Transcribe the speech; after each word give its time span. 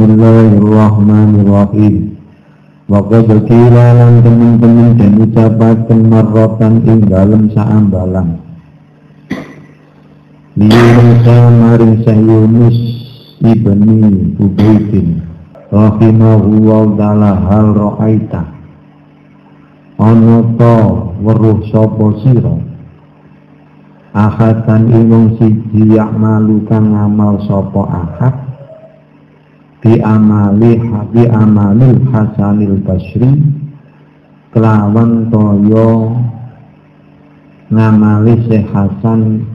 Bismillahirrahmanirrahim. 0.00 2.16
Waqad 2.88 3.28
kira 3.44 3.86
lan 4.00 4.24
teman-teman 4.24 4.96
dan 4.96 5.12
ucapaken 5.20 6.08
marrotan 6.08 6.80
ing 6.88 7.04
dalem 7.04 7.52
saambalan 7.52 8.40
Liyunusa 10.56 11.52
maring 11.52 12.00
Yunus 12.00 12.80
ibni 13.44 14.40
Ubaidin 14.40 15.20
Rahimahullah 15.68 16.82
ta'ala 16.96 17.36
hal 17.36 17.66
ro'aita 17.76 18.56
Ono 20.00 20.56
to 20.56 20.76
weruh 21.20 21.60
sopo 21.68 22.24
siro 22.24 22.56
Ahatan 24.16 24.96
imong 24.96 25.36
siji 25.36 25.92
malu 26.16 26.64
kang 26.64 26.88
ngamal 26.88 27.44
sopo 27.44 27.84
ahad 27.84 28.49
bi 29.80 29.96
amali 30.04 30.76
bi 31.12 31.24
amalil 31.24 32.04
Hasanil 32.12 32.78
Basri. 32.84 33.32
Kelawan 34.50 35.30
toyo 35.30 36.10
ngamali 37.70 38.34
Syekh 38.50 38.66
Hasan 38.74 39.46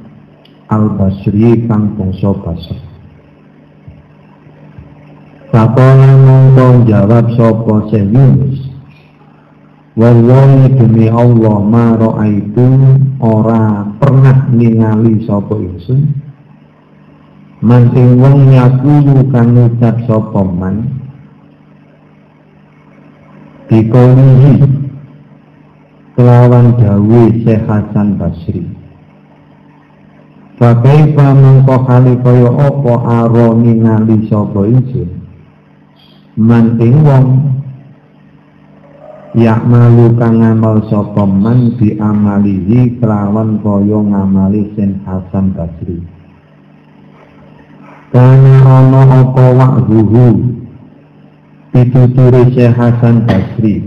Al 0.72 0.90
Basri 0.98 1.68
kang 1.70 1.94
bangsa 2.00 2.32
Basri. 2.42 2.80
Mongko 6.26 6.84
jawab 6.90 7.32
Syekh 7.88 8.08
Yunus? 8.12 8.60
Wallahi 9.96 10.76
demi 10.76 11.08
Allah 11.08 11.56
ma 11.64 11.96
ora 13.24 13.64
pernah 13.96 14.52
ningali 14.52 15.24
sapa 15.24 15.56
ingsun 15.56 16.25
man 17.64 17.88
ing 17.96 18.20
wong 18.20 18.52
nyakulu 18.52 19.24
kang 19.32 19.56
ngucap 19.56 19.96
sapa 20.04 20.42
man? 20.44 20.76
Dikolihi 23.72 24.54
kelawan 26.20 26.76
dawe 26.76 27.24
Syekh 27.44 27.64
Hasan 27.64 28.20
Basri. 28.20 28.64
Fakaifa 30.56 31.36
mengko 31.36 31.84
kali 31.84 32.16
kaya 32.24 32.48
apa 32.48 32.94
aro 33.24 33.56
ningali 33.60 34.28
sapa 34.28 34.62
ingsun 34.68 35.10
man 36.36 36.76
ing 36.80 36.96
wong. 37.04 37.28
Ya 39.36 39.60
malu 39.60 40.16
kang 40.16 40.40
ngamal 40.40 40.88
sapa 40.88 41.28
man 41.28 41.76
di 41.76 42.00
amalihi 42.00 43.00
kelawan 43.00 43.60
kaya 43.64 44.00
ngamali 44.00 44.76
Syekh 44.76 45.04
Hasan 45.04 45.56
Basri 45.56 46.15
Kana 48.16 48.64
ana 48.64 49.28
apa 49.28 49.46
wa'zuhu 49.60 50.40
Pituturi 51.76 52.48
Syekh 52.56 52.72
Hasan 52.72 53.28
Basri. 53.28 53.84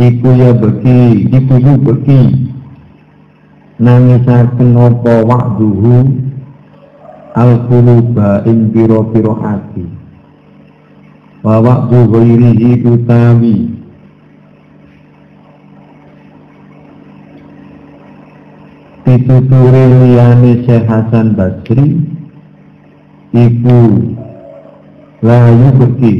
Iku 0.00 0.28
ya 0.32 0.56
beki, 0.56 1.28
iku 1.28 1.54
yu 1.60 1.76
beki 1.76 2.20
Nangisaken 3.84 4.80
apa 4.80 5.12
wa'zuhu 5.28 6.08
Al-Quluba 7.36 8.48
ing 8.48 8.72
piro-piro 8.72 9.36
hati 9.44 9.84
Wa 11.44 11.60
wa'zu 11.60 12.00
ghairihi 12.08 12.80
utawi. 12.80 13.56
Pituturi 19.04 19.84
liyane 20.00 20.64
Syekh 20.64 20.88
Hasan 20.88 21.36
Basri 21.36 22.16
iku 23.30 23.78
layu 25.22 25.68
beki 25.78 26.14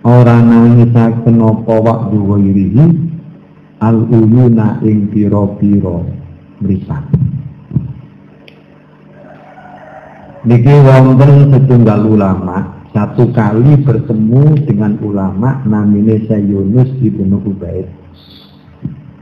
ora 0.00 0.40
nangisaken 0.40 1.36
apa 1.44 1.74
waktu 1.82 2.16
wairihi 2.16 2.86
al 3.84 4.06
uyuna 4.08 4.80
ing 4.80 5.12
pira-pira 5.12 6.00
mripat. 6.64 7.04
Niki 10.46 10.74
wonten 10.78 11.50
setunggal 11.50 12.06
ulama 12.06 12.86
satu 12.94 13.28
kali 13.34 13.82
bertemu 13.82 14.62
dengan 14.64 14.96
ulama 15.02 15.60
namanya 15.66 16.16
Sayyunus 16.30 16.96
ibnu 17.02 17.42
Ubaid. 17.42 17.90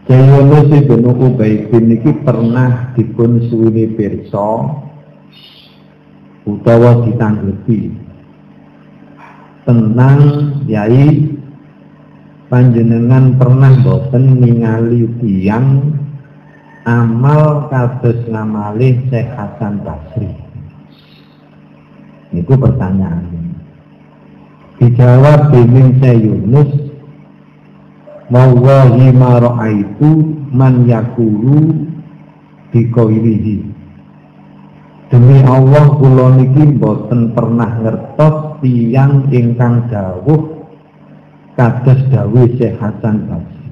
Sayyunus 0.05 0.69
ibnu 0.69 1.11
Ubaid 1.11 1.73
ini 1.73 1.97
pernah 2.23 2.93
dipun 2.93 3.41
suwini 3.49 3.97
pirsa 3.97 4.84
utawa 6.45 7.05
ditanggepi 7.05 7.93
tenang 9.65 10.21
yai. 10.69 11.33
Panjenengan 12.45 13.35
pernah 13.35 13.73
boten 13.83 14.39
ningali 14.39 15.11
tiang 15.19 15.91
amal 16.87 17.67
kados 17.73 18.21
ngamali 18.31 19.11
Syekh 19.11 19.27
Hasan 19.33 19.83
Basri. 19.83 20.31
Itu 22.31 22.55
pertanyaan. 22.55 23.57
Dijawab 24.79 25.51
dening 25.51 25.99
Syekh 25.99 26.31
Yunus 26.31 26.71
Wallahi 28.25 29.13
ma 29.13 29.37
itu 29.69 30.11
man 30.49 30.89
yakulu 30.89 31.91
bikoirihi 32.73 33.74
Demi 35.13 35.45
Allah 35.45 35.85
kula 36.01 36.41
niki 36.41 36.81
boten 36.81 37.37
pernah 37.37 37.77
ngertos 37.85 38.65
tiang 38.65 39.29
ingkang 39.29 39.85
dawuh 39.93 40.65
kados 41.55 42.01
dawuh 42.09 42.49
Syekh 42.57 42.81
Hasan 42.81 43.29
Basri. 43.29 43.69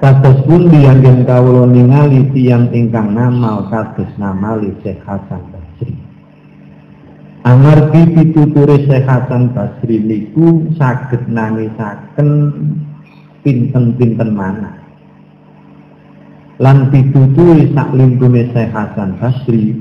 Kados 0.00 0.38
pundi 0.48 0.86
yang 0.86 1.02
kawula 1.26 1.68
ningali 1.68 2.30
tiang 2.32 2.70
ingkang 2.70 3.18
ngamal 3.18 3.66
kados 3.68 4.08
ngamali 4.16 4.70
Syekh 4.86 5.02
Hasan 5.02 5.42
Basri. 5.50 5.92
Amargi 7.42 8.02
pituture 8.16 8.80
Syekh 8.86 9.04
Hasan 9.04 9.50
Basri 9.50 9.98
niku 9.98 10.72
saged 10.78 11.26
nangisaken 11.26 12.28
pinten-pinten 13.42 14.30
mana 14.30 14.79
lan 16.60 16.92
pituturi 16.92 17.72
sak 17.72 17.96
lingkunge 17.96 18.52
Syekh 18.52 18.68
Hasan 18.68 19.16
Basri 19.16 19.80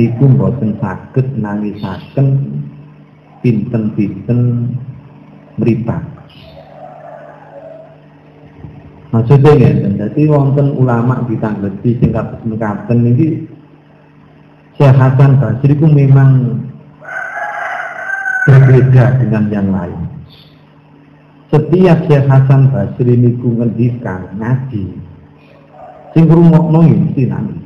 niku 0.00 0.24
mboten 0.24 0.80
saged 0.80 1.36
nangisaken 1.36 2.26
pinten-pinten 3.44 4.72
mripat 5.60 6.02
maksudnya 9.12 9.52
ya, 9.60 9.70
jadi 10.08 10.22
wonten 10.32 10.72
ulama 10.80 11.20
ditanggeti 11.28 12.00
sing 12.00 12.10
mekaten 12.48 12.98
niki 13.04 13.44
Syekh 14.80 14.96
Hasan 14.96 15.36
Basri 15.36 15.72
ku 15.76 15.84
memang 15.88 16.60
berbeda 18.44 19.18
dengan 19.24 19.44
yang 19.48 19.68
lain. 19.72 20.00
Setiap 21.48 22.04
Syekh 22.04 22.28
Hasan 22.28 22.68
Basri 22.68 23.16
niku 23.16 23.56
ngendikan 23.56 24.36
ngaji 24.36 25.05
Sing 26.16 26.24
ngrungokno 26.32 26.80
ya 26.80 26.96
mesti 26.96 27.22
nangis. 27.28 27.60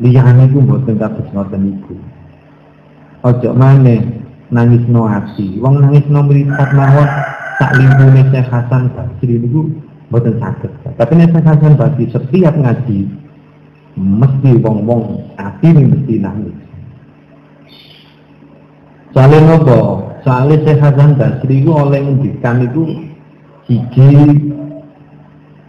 Liyane 0.00 0.48
iku 0.48 0.64
mboten 0.64 0.96
kados 0.96 1.28
ngoten 1.36 1.76
iku. 1.76 1.92
Ojo 3.28 3.52
maneh 3.52 4.00
nangisno 4.48 5.04
ati. 5.04 5.60
Wong 5.60 5.84
nangisno 5.84 6.24
mripat 6.24 6.72
mawon 6.72 7.04
sak 7.60 7.76
lingkunge 7.76 8.24
Syekh 8.32 8.48
Hasan 8.48 8.88
Basri 8.96 9.36
niku 9.36 9.68
mboten 10.08 10.40
saged. 10.40 10.72
Tapi 10.96 11.12
nek 11.12 11.36
Syekh 11.36 11.44
Hasan 11.44 11.76
Basri 11.76 12.04
setiap 12.08 12.56
ngaji 12.56 12.98
mesti 14.00 14.50
wong-wong 14.64 15.28
ati 15.36 15.76
mesti 15.76 16.14
nangis. 16.24 16.56
Soalnya 19.12 19.44
nopo, 19.44 20.08
soalnya 20.24 20.56
Syekh 20.64 20.80
Hasan 20.80 21.20
Basri 21.20 21.60
itu 21.60 21.68
oleh 21.68 22.00
ngendikan 22.00 22.64
itu 22.64 23.12
siji 23.68 24.08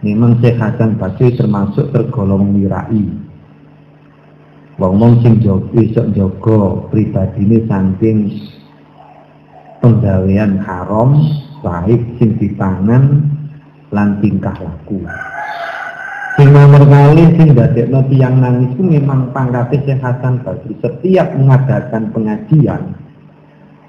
Memang 0.04 0.36
Syekh 0.44 0.60
Hasan 0.60 1.00
Basri 1.00 1.32
termasuk 1.32 1.88
tergolong 1.88 2.52
mirai. 2.52 3.08
Wong-wong 4.76 5.24
sing 5.24 5.40
jogo 5.40 5.72
isok 5.72 6.12
jogo 6.12 6.84
pribadine 6.92 7.64
saking 7.64 8.18
penggawean 9.80 10.60
haram 10.60 11.16
baik 11.64 12.20
sing 12.20 12.36
dipangan 12.36 13.24
lan 13.88 14.20
tingkah 14.20 14.52
laku. 14.60 15.00
Sing 16.36 16.52
nomor 16.52 16.84
kali 16.84 17.32
sing 17.40 17.56
dadekno 17.56 18.04
tiyang 18.12 18.36
nangis 18.36 18.76
itu 18.76 18.84
memang 18.84 19.32
pangkatnya 19.32 19.80
Syekh 19.80 20.00
Hasan 20.04 20.44
Basri 20.44 20.76
setiap 20.84 21.32
mengadakan 21.32 22.12
pengajian 22.12 22.92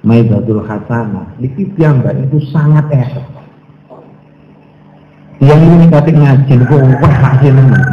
Maidatul 0.07 0.63
Hasanah 0.63 1.35
iki 1.43 1.67
piyambak 1.75 2.15
itu 2.15 2.39
sangat 2.47 2.87
erat 2.95 3.36
yang 5.37 5.61
ini 5.61 5.85
kata 5.91 6.09
ngaji 6.09 6.53
itu 6.57 6.75
wah 6.75 7.15
lagi 7.21 7.47
nemen, 7.53 7.83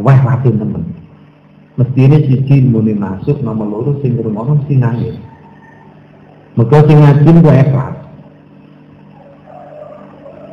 wah 0.00 0.20
lagi 0.24 0.50
nemen. 0.52 1.00
mestine 1.80 2.20
siji 2.28 2.60
muni 2.60 2.92
masuk 2.92 3.40
nomor 3.40 3.64
loro 3.64 3.92
sing 4.04 4.12
ngrungokno 4.20 4.60
mesti 4.60 4.74
nangis. 4.76 5.16
Mergo 6.52 6.78
sing 6.84 6.98
ngaji 7.00 7.28
ku 7.40 7.50
ikhlas. 7.50 7.96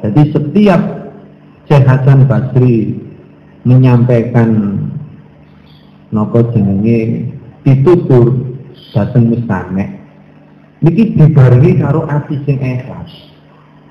Jadi 0.07 0.21
setiap 0.31 0.81
Syekh 1.67 1.83
Hasan 1.83 2.31
Basri 2.31 2.95
menyampaikan 3.67 4.79
nopo 6.15 6.47
jenenge 6.55 7.27
ditutur 7.67 8.55
dateng 8.95 9.27
mustame. 9.27 9.99
Niki 10.79 11.17
dibarengi 11.17 11.81
karo 11.83 12.07
ati 12.07 12.39
sing 12.47 12.55
ikhlas. 12.61 13.11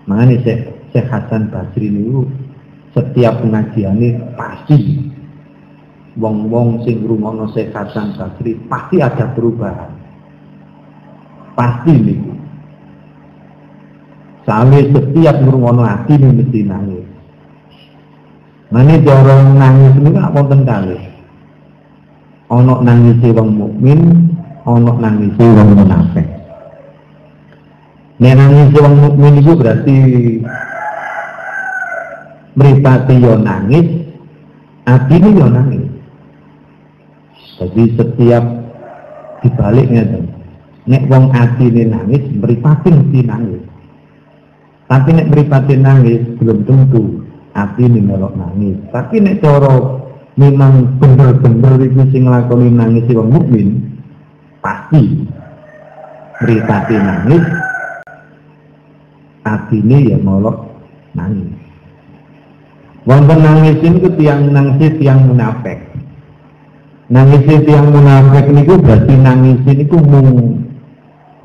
Makanya 0.08 0.40
Syekh, 0.40 0.72
Syekh 0.96 1.12
Hasan 1.12 1.52
Basri 1.52 1.92
niku 1.92 2.24
setiap 2.96 3.44
pengajian 3.44 4.00
ini 4.00 4.16
pasti 4.32 5.04
wong-wong 6.16 6.88
sing 6.88 7.04
rumono 7.04 7.52
Syekh 7.52 7.76
Hasan 7.76 8.16
Basri 8.16 8.56
pasti 8.64 9.04
ada 9.04 9.28
perubahan 9.36 9.92
pasti 11.52 11.92
niku 12.00 12.36
Sampai 14.46 14.86
setiap 14.94 15.42
ngrungono 15.42 15.82
hati 15.82 16.14
ini 16.14 16.30
mesti 16.38 16.60
nangis. 16.62 17.06
Mana 18.70 18.94
dorong 19.02 19.58
nangis 19.58 19.98
ini 19.98 20.14
gak 20.14 20.32
wonten 20.38 20.62
kali. 20.62 20.98
Ono 22.54 22.78
nangis 22.78 23.18
wong 23.26 23.50
mukmin, 23.58 24.30
ono 24.62 25.02
nangis 25.02 25.34
wong 25.34 25.82
munafik. 25.82 26.26
Nek 28.22 28.34
nangis 28.38 28.70
wong 28.78 28.94
mukmin 29.02 29.42
itu 29.42 29.52
berarti 29.58 29.94
mripate 32.56 33.14
yo 33.20 33.36
nangis, 33.36 33.86
ini 34.88 35.28
yo 35.36 35.46
nangis. 35.46 35.84
Jadi 37.56 37.82
setiap 37.96 38.44
dibaliknya 39.44 40.02
tuh, 40.08 40.24
nek 40.88 41.06
wong 41.08 41.32
ini 41.60 41.82
nangis, 41.88 42.22
mripate 42.32 42.88
mesti 42.92 43.20
nangis. 43.24 43.62
Tapi 44.86 45.08
nek 45.12 45.28
mripate 45.30 45.74
nangis 45.76 46.20
belum 46.40 46.64
tentu 46.64 47.22
hati 47.52 47.84
ini 47.84 48.00
melok 48.00 48.32
nangis. 48.36 48.76
Tapi 48.92 49.20
nek 49.20 49.38
coro 49.44 50.04
memang 50.40 51.00
bener-bener 51.00 51.80
itu 51.84 52.02
sing 52.12 52.28
nglakoni 52.28 52.68
nangis 52.72 53.08
wong 53.12 53.28
mukmin 53.32 53.68
pasti 54.60 55.24
mripate 56.44 56.96
nangis 57.00 57.44
ini 59.76 60.10
ya 60.14 60.18
melok 60.20 60.66
nangis. 61.12 61.65
Wong 63.06 63.22
nangis 63.22 63.78
ini 63.86 64.02
ku 64.02 64.10
tiang 64.18 64.50
nangis 64.50 64.98
tiang 64.98 65.30
munafik. 65.30 65.78
Nangis 67.06 67.46
tiang 67.46 67.94
munafik 67.94 68.50
niku 68.50 68.82
berarti 68.82 69.14
nangis 69.14 69.62
ini 69.62 69.86
ku 69.86 70.02
mung 70.02 70.58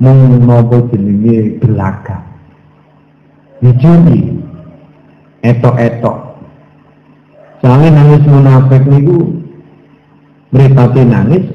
mung 0.02 0.18
nopo 0.42 0.90
jenenge 0.90 1.62
belaka. 1.62 2.18
Dijudi 3.62 4.42
etok-etok. 5.46 6.18
Soalnya 7.62 7.94
nangis 7.94 8.26
munafik 8.26 8.82
niku 8.82 9.30
meripati 10.50 11.02
nangis 11.06 11.46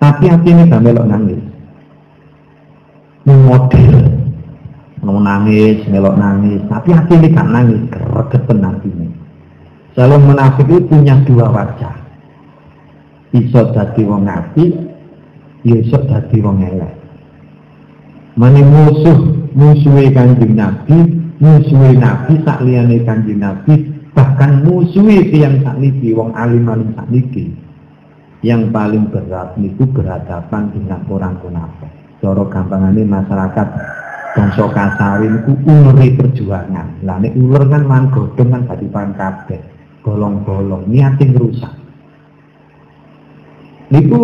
tapi 0.00 0.24
hati 0.32 0.48
ini 0.56 0.72
gak 0.72 0.80
melok 0.80 1.04
nangis 1.04 1.40
model. 3.28 3.92
Mau 5.04 5.20
nangis 5.20 5.84
melok 5.92 6.16
nangis 6.16 6.64
tapi 6.72 6.96
hati 6.96 7.12
ini 7.12 7.28
gak 7.28 7.44
nangis 7.44 7.80
keregetan 7.92 8.64
hati 8.64 8.88
Kalau 9.94 10.18
munafik 10.18 10.66
itu 10.66 10.90
punya 10.90 11.14
dua 11.22 11.54
wajah 11.54 12.04
iso 13.34 13.62
dadi 13.74 14.02
wong 14.06 14.26
api 14.26 14.64
ya 15.66 15.74
iso 15.82 15.98
dadi 16.06 16.38
wong 16.38 16.62
elek 16.62 16.94
Mani 18.34 18.62
musuh 18.66 19.18
musuhi 19.54 20.10
kanjeng 20.10 20.58
Nabi 20.58 20.98
musuhi 21.38 21.94
Nabi 21.94 22.42
sak 22.42 22.66
liyane 22.66 23.06
Kanjeng 23.06 23.38
Nabi 23.38 23.74
bahkan 24.10 24.66
musuhi 24.66 25.30
tiang 25.30 25.62
sakniki 25.62 26.10
wong 26.10 26.34
alim-alim 26.34 26.90
sakniki 26.98 27.54
yang 28.42 28.74
paling 28.74 29.06
berat 29.14 29.54
niku 29.54 29.86
berhadapan 29.88 30.68
dengan 30.74 31.00
orang 31.08 31.38
munafik. 31.40 31.88
Cara 32.20 32.44
gampangane 32.44 33.06
masyarakat 33.06 33.68
bangsa 34.34 34.64
kasari 34.68 35.30
niku 35.30 35.54
uluri 35.64 36.12
perjuangan. 36.18 37.06
Lah 37.06 37.22
nek 37.22 37.38
ulur 37.38 37.64
kan 37.70 37.86
man 37.86 38.10
godhong 38.12 38.50
kan 38.50 38.62
dadi 38.68 38.86
pan 38.90 39.14
Bolong-bolong. 40.04 40.84
Niate 40.86 41.24
ngrusak. 41.24 41.74
Niku 43.88 44.20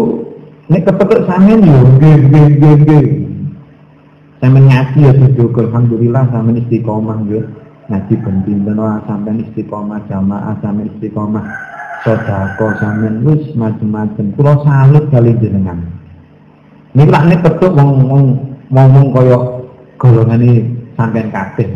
nek 0.71 0.87
kepethuk 0.87 1.27
sampean 1.27 1.67
yo 1.67 1.79
nggih 1.99 2.17
nggih 2.31 2.75
nggih 2.87 3.07
saya 4.41 4.57
ngaji 4.57 4.99
ya 5.05 5.13
bersyukur 5.21 5.69
alhamdulillah 5.69 6.25
sama 6.33 6.57
istiqomah 6.57 7.19
ya 7.29 7.45
ngaji 7.93 8.15
penting 8.25 8.65
dan 8.65 8.81
sampai 9.05 9.37
istiqomah 9.45 10.01
jamaah 10.09 10.57
sampai 10.65 10.89
istiqomah 10.97 11.45
sodako 12.01 12.73
sampai 12.81 13.21
wis 13.21 13.53
macam-macam 13.53 14.27
kalau 14.33 14.57
salut 14.65 15.05
kali 15.13 15.37
jenengan. 15.43 15.79
Ini 16.97 17.05
lah 17.07 17.23
ini 17.29 17.37
betul 17.39 17.71
ngomong 17.77 18.25
ngomong 18.73 19.07
kaya 19.15 19.39
golongan 20.01 20.41
ini 20.41 20.57
sampai 20.97 21.29
kabeh. 21.29 21.69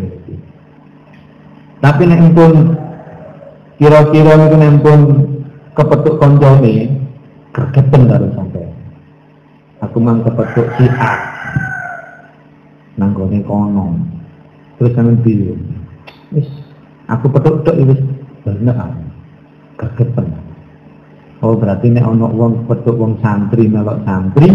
Tapi 1.85 2.03
nek 2.09 2.33
pun 2.33 2.53
kira-kira 3.79 4.38
nek 4.38 4.79
pun 4.82 5.00
kepetuk 5.75 6.15
koncone 6.23 6.75
gregetan 7.50 8.03
karo 8.06 8.26
sampai 8.38 8.67
aku 9.82 9.99
mang 9.99 10.23
kepetuk 10.23 10.67
si 10.79 10.87
A 10.87 11.12
nanggone 12.94 13.43
kono. 13.43 13.99
Terus 14.79 14.94
sampean 14.94 15.19
piye 15.23 15.55
wis 16.35 16.47
aku 17.11 17.26
petuk 17.31 17.67
tok 17.67 17.79
wis 17.82 18.00
bener 18.47 18.79
kagetan 19.79 20.27
oh 21.43 21.59
berarti 21.59 21.91
nek 21.91 22.06
ana 22.06 22.31
wong 22.31 22.67
petuk 22.70 22.94
wong 22.94 23.19
santri 23.19 23.67
melok 23.67 24.03
santri 24.06 24.50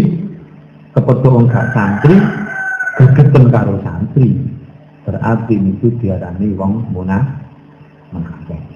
kepetuk 0.96 1.32
wong 1.32 1.44
gak 1.48 1.72
santri 1.76 2.16
gegeten 2.96 3.52
karo 3.52 3.76
santri. 3.84 4.32
Berarti 5.00 5.56
itu 5.56 5.88
diarani 5.98 6.52
wong 6.54 6.92
munafik 6.92 8.69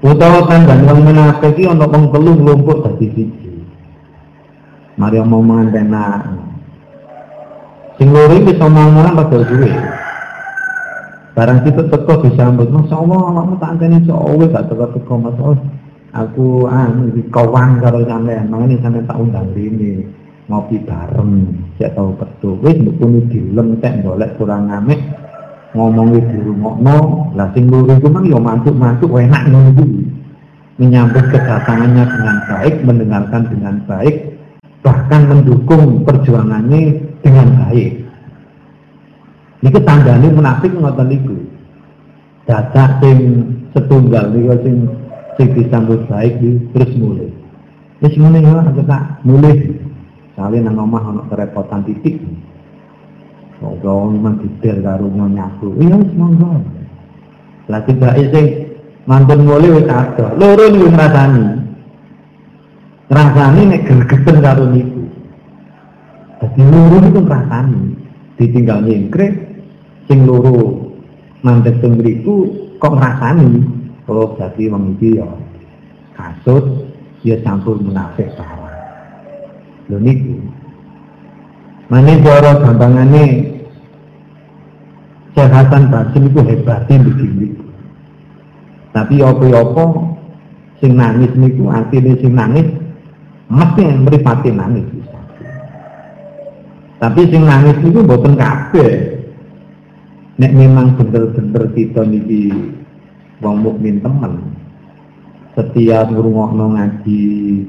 utawa 0.00 0.48
tandang 0.48 0.88
wong 0.88 1.00
munafik 1.04 1.52
iki 1.56 1.68
ana 1.68 1.84
wong 1.84 2.08
telu 2.08 2.32
nglumpuk 2.36 2.84
dadi 2.84 3.06
siji 3.12 3.52
mari 4.96 5.16
omongan 5.20 5.68
tenan 5.72 6.50
Sing 8.00 8.16
loro 8.16 8.32
bisa 8.32 8.64
omongan 8.64 9.12
pada 9.12 9.44
duwe. 9.44 9.68
Barang 11.36 11.60
kita 11.68 11.84
teko 11.84 12.24
disambut, 12.24 12.72
Masya 12.72 12.96
Allah, 12.96 13.20
kamu 13.28 13.54
tak 13.60 13.70
anteni 13.76 13.98
cowok 14.08 14.48
gak 14.48 14.64
teko-teko 14.72 15.14
Mas 15.20 15.36
Allah. 15.36 15.68
Aku 16.16 16.64
anu 16.64 17.12
di 17.12 17.22
kawan 17.28 17.76
karo 17.84 18.00
sampean, 18.08 18.48
makane 18.48 18.80
sampean 18.80 19.04
tak 19.04 19.20
undang 19.20 19.52
rene 19.52 20.08
ngopi 20.48 20.80
bareng, 20.80 21.52
sik 21.76 21.92
tau 21.92 22.16
petu. 22.16 22.56
Wis 22.64 22.80
mbok 22.80 23.28
dilem 23.28 23.78
tek 23.84 24.00
golek 24.00 24.34
kurang 24.40 24.72
ngamek 24.72 24.98
ngomong 25.74 26.18
di 26.18 26.38
rumokno, 26.42 27.30
lah 27.38 27.48
sing 27.54 27.70
loro 27.70 27.94
iku 27.94 28.08
mang 28.10 28.26
ya 28.26 28.38
mantuk-mantuk 28.38 29.10
enak 29.14 29.42
ngono 29.50 29.86
Menyambut 30.80 31.28
kedatangannya 31.28 32.04
dengan 32.08 32.36
baik, 32.48 32.74
mendengarkan 32.88 33.42
dengan 33.52 33.74
baik, 33.84 34.32
bahkan 34.80 35.28
mendukung 35.28 36.08
perjuangannya 36.08 36.96
dengan 37.20 37.52
baik. 37.52 38.00
Niki 39.60 39.80
tandane 39.84 40.32
munafik 40.32 40.72
ngoten 40.72 41.06
niku. 41.12 41.36
Dadak 42.48 43.04
sing 43.04 43.18
setunggal 43.76 44.32
niku 44.32 44.56
sing 44.64 44.76
sing 45.36 45.46
disambut 45.52 46.08
baik 46.08 46.40
terus 46.72 46.92
mulai. 46.96 47.28
Wis 48.00 48.16
ngene 48.16 48.40
ya 48.40 48.64
aku 48.64 48.82
mulai. 49.28 49.56
Sawi 50.32 50.64
nang 50.64 50.80
omah 50.80 51.12
ana 51.12 51.22
kerepotan 51.28 51.84
titik. 51.84 52.16
Monggo 53.60 54.08
memang 54.16 54.40
didel 54.40 54.80
karo 54.80 55.06
nyaku. 55.12 55.76
Iya 55.84 55.94
wis 56.00 56.12
monggo. 56.16 56.64
Lah 57.68 57.84
tibake 57.84 58.24
sing 58.32 58.46
mantun 59.04 59.44
mulai 59.44 59.68
wis 59.68 59.84
ada. 59.84 60.32
Loro 60.32 60.64
niku 60.72 60.88
ngrasani. 60.88 61.44
Ngrasani 63.12 63.60
nek 63.68 63.84
gregeten 63.84 64.36
karo 64.40 64.64
niku. 64.64 65.04
Jadi 66.40 66.60
loro 66.72 66.96
itu 67.04 67.20
ngrasani, 67.20 67.82
ditinggal 68.40 68.80
nyingkrek, 68.80 69.32
sing 70.08 70.24
loro 70.24 70.88
mantek 71.44 71.84
teng 71.84 72.00
kok 72.80 72.96
ngrasani 72.96 73.60
kalau 74.08 74.32
jadi 74.40 74.72
wong 74.72 74.96
iki 74.96 75.20
ya 75.20 75.28
kasut 76.16 76.64
ya 77.20 77.36
campur 77.44 77.76
munafik 77.76 78.32
salah. 78.40 78.72
Lho 79.92 80.00
niku. 80.00 80.59
Mane 81.90 82.22
cara 82.22 82.54
gampangane 82.62 83.24
Syekh 85.34 85.50
Basim 85.90 86.22
itu 86.30 86.40
hebatnya 86.42 87.02
begini. 87.02 87.48
Tapi 88.94 89.18
apa-apa 89.22 89.84
sing 90.78 90.94
nangis 90.94 91.34
niku 91.34 91.66
atine 91.70 92.14
sing 92.22 92.34
nangis 92.34 92.66
mesti 93.50 93.82
mripate 94.06 94.50
nangis. 94.54 94.86
Tapi 97.02 97.20
sing 97.26 97.42
nangis 97.42 97.78
niku 97.82 98.06
mboten 98.06 98.38
kabeh. 98.38 98.90
Nek 100.40 100.56
memang 100.56 100.94
bener-bener 100.96 101.74
kita 101.76 102.00
niki 102.06 102.48
wong 103.44 103.60
mukmin 103.60 104.00
temen, 104.00 104.56
setiap 105.52 106.08
ngrungokno 106.08 106.80
ngaji 106.80 107.20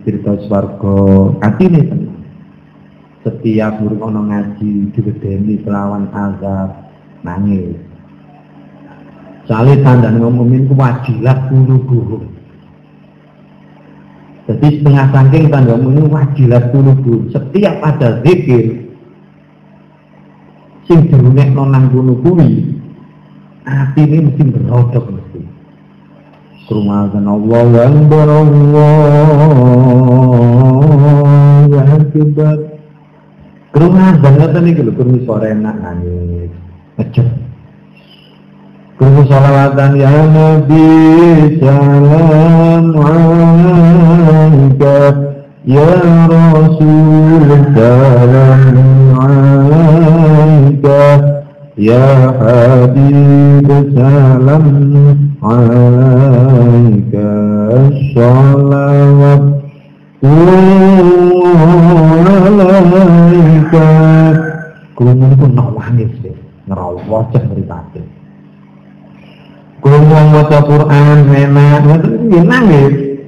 cerita 0.08 0.40
swarga 0.48 0.96
atine 1.44 1.82
tenang. 1.84 2.11
Setiap 3.22 3.78
ngrungokno 3.78 4.22
ngaji 4.34 4.90
diwedeni 4.98 5.62
kelawan 5.62 6.10
azab 6.10 6.90
nangis. 7.22 7.78
Soalnya 9.46 9.86
tanda 9.86 10.10
ku 10.18 10.74
wajilat 10.74 11.50
kulubuhum. 11.50 12.24
Jadi 14.50 14.68
setengah 14.82 15.06
saking 15.14 15.46
tanda 15.54 15.78
ini 15.78 16.02
wajilat 16.10 16.74
kulubuhum. 16.74 17.30
Setiap 17.30 17.78
ada 17.86 18.26
zikir 18.26 18.90
sing 20.92 21.08
dirunekno 21.08 21.64
nang 21.70 21.88
ngono 21.88 22.20
kuwi 22.20 22.68
atine 23.64 24.28
mesti 24.28 24.44
berodok 24.44 25.08
mesti 25.08 25.40
Krumakan 26.68 27.28
Allah 27.28 27.88
Akbar 27.88 28.28
Allah 28.28 28.92
Akbar 31.96 32.71
Kerumah 33.72 34.20
banget 34.20 34.52
nih 34.52 34.76
kalau 34.76 34.92
gitu, 34.92 35.00
kerungu 35.00 35.24
suara 35.24 35.48
enak 35.56 35.76
nangis. 35.80 36.52
Ngecep. 37.00 37.24
Kerungu 39.00 39.24
salawatan 39.32 39.96
ya 39.96 40.12
Nabi 40.12 40.92
salam 41.64 42.92
alaika 43.00 44.98
ya 45.64 45.92
Rasul 46.28 47.48
salam 47.72 48.84
alaika 49.24 51.02
ya 51.80 52.12
Habib 52.36 53.72
salam 53.96 54.68
alaika 55.40 57.32
salawat 58.12 59.51
عليك 62.67 63.75
Kurungan 64.97 65.37
itu 65.37 65.45
nangis 65.53 66.09
deh, 66.25 66.33
ngerawat 66.73 67.05
wajah 67.05 67.45
meripati. 67.53 68.01
Kurungan 69.85 70.33
baca 70.33 70.65
Quran 70.65 71.37
enak, 71.37 72.01
itu 72.01 72.41
nangis. 72.41 73.21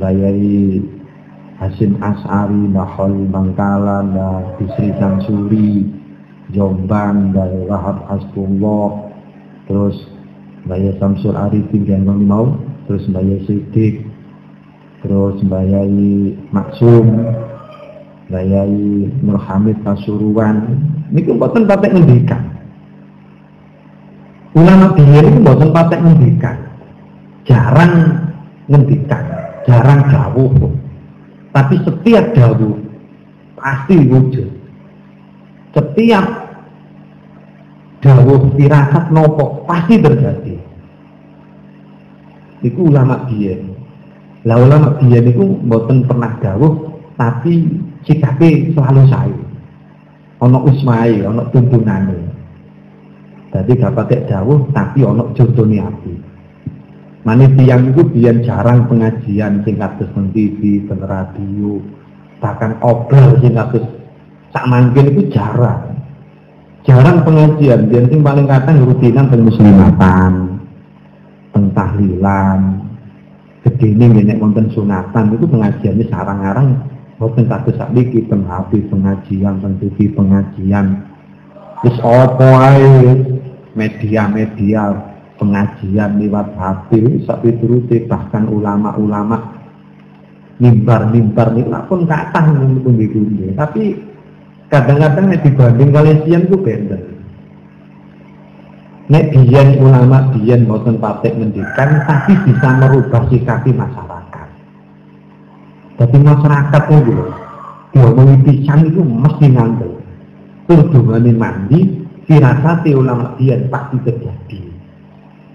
Bayai 0.00 0.80
Hasim 1.60 2.00
As'ari, 2.00 2.72
Nahol 2.72 3.28
Bangkalan, 3.28 4.16
da 4.16 4.56
Bisri 4.56 4.96
Samsuri, 4.96 5.92
Jombang, 6.56 7.36
Bayi 7.36 7.68
Wahab 7.68 8.08
Hasbullah, 8.08 9.12
terus 9.68 10.08
Bayi 10.64 10.96
Samsul 10.96 11.36
Arifin, 11.36 11.84
dan 11.84 12.08
mau 12.08 12.56
terus 12.88 13.04
Mbak 13.12 13.44
Sidik, 13.44 14.08
terus 15.04 15.36
Mbak 15.44 15.64
Yai 15.68 16.32
Maksum, 16.48 17.28
Mbak 18.28 18.44
Yai 18.44 19.08
Nur 19.24 19.40
Hamid 19.40 19.80
Pasuruan, 19.80 20.68
ini 21.08 21.32
mboten 21.32 21.64
patek 21.64 21.96
ngendikan. 21.96 22.44
Ulama 24.52 24.92
biyen 24.92 25.32
itu 25.32 25.38
mboten 25.40 25.72
patek 25.72 26.00
ngendikan. 26.04 26.56
Jarang 27.48 27.92
ngendikan, 28.68 29.24
jarang 29.64 30.04
jauh. 30.12 30.52
Tapi 31.56 31.80
setiap 31.80 32.36
jauh 32.36 32.76
pasti 33.56 33.96
wujud. 33.96 34.48
Setiap 35.72 36.26
jauh 38.04 38.40
firasat 38.60 39.04
nopo 39.08 39.64
pasti 39.64 39.98
terjadi 39.98 40.56
Iku 42.58 42.90
ulama 42.90 43.24
biyen. 43.24 43.72
Lah 44.42 44.58
ulama 44.58 44.98
biyen 44.98 45.24
iku 45.30 45.44
mboten 45.64 46.04
pernah 46.04 46.34
dawuh 46.42 46.87
tapi 47.18 47.66
sikape 48.06 48.72
selalu 48.72 49.02
sae. 49.10 49.36
Ana 50.38 50.58
usmai, 50.62 51.18
ana 51.26 51.50
tuntunane. 51.50 52.30
Dadi 53.50 53.74
gak 53.74 53.98
pakai 53.98 54.22
dawuh 54.30 54.70
tapi 54.70 55.02
ana 55.02 55.26
contone 55.34 55.78
ati. 55.82 56.14
Mane 57.26 57.50
tiyang 57.58 57.90
iku 57.90 58.06
biyen 58.06 58.46
jarang 58.46 58.86
pengajian 58.86 59.66
sing 59.66 59.74
kados 59.76 60.08
teng 60.14 60.30
TV, 60.30 60.86
teng 60.86 61.02
radio, 61.02 61.82
bahkan 62.38 62.78
obrol 62.80 63.36
sing 63.42 63.58
kados 63.58 63.84
sak 64.54 64.64
mangkin 64.70 65.10
itu 65.10 65.34
jarang. 65.34 65.98
Jarang 66.86 67.26
pengajian, 67.26 67.90
biyen 67.90 68.06
sing 68.06 68.22
paling 68.22 68.46
kadang 68.46 68.86
rutinan 68.86 69.26
teng 69.28 69.42
muslimatan, 69.44 70.32
pentahlilan 71.50 72.88
gedene 73.66 74.22
nek 74.22 74.38
wonten 74.40 74.70
sunatan 74.72 75.34
itu 75.34 75.44
pengajiannya 75.50 76.04
sarang-arang 76.08 76.68
wonten 77.18 77.50
kados 77.50 77.74
sakniki 77.74 78.26
teng 78.30 78.46
HP 78.46 78.86
pengajian 78.90 79.58
teng 79.58 79.74
pengajian. 80.14 80.86
Wis 81.82 81.98
apa 82.02 82.50
ae? 82.74 82.94
Media-media 83.78 84.90
pengajian 85.38 86.18
lewat 86.18 86.50
HP 86.58 87.22
sak 87.26 87.46
piturute 87.46 88.06
bahkan 88.10 88.50
ulama-ulama. 88.50 89.54
Mimbar-mimbar 90.58 91.54
niku 91.54 91.70
pun 91.86 92.02
kathah 92.02 92.50
pundi-pundi 92.82 93.54
tapi 93.54 93.94
kadang-kadang 94.66 95.30
dibanding 95.38 95.94
kalian 95.94 96.42
itu 96.50 96.58
beda 96.58 96.98
Nek 99.08 99.32
ulama 99.80 100.28
biyen 100.36 100.68
boten 100.68 101.00
patek 101.00 101.32
ngendikan 101.32 102.04
tapi 102.04 102.36
bisa 102.44 102.68
merubah 102.76 103.24
sikapi 103.32 103.72
masyarakat. 103.72 104.07
Jadi 105.98 106.16
masyarakat 106.22 106.82
itu 106.94 107.10
loh, 107.10 107.34
diomongi 107.90 108.36
pisang 108.46 108.86
itu 108.86 109.02
mesti 109.02 109.46
ngandel. 109.50 109.98
Turdungane 110.70 111.32
mandi, 111.34 111.80
firasati 112.22 112.94
ulama 112.94 113.34
biyen 113.34 113.66
pasti 113.66 113.98
terjadi. 114.06 114.60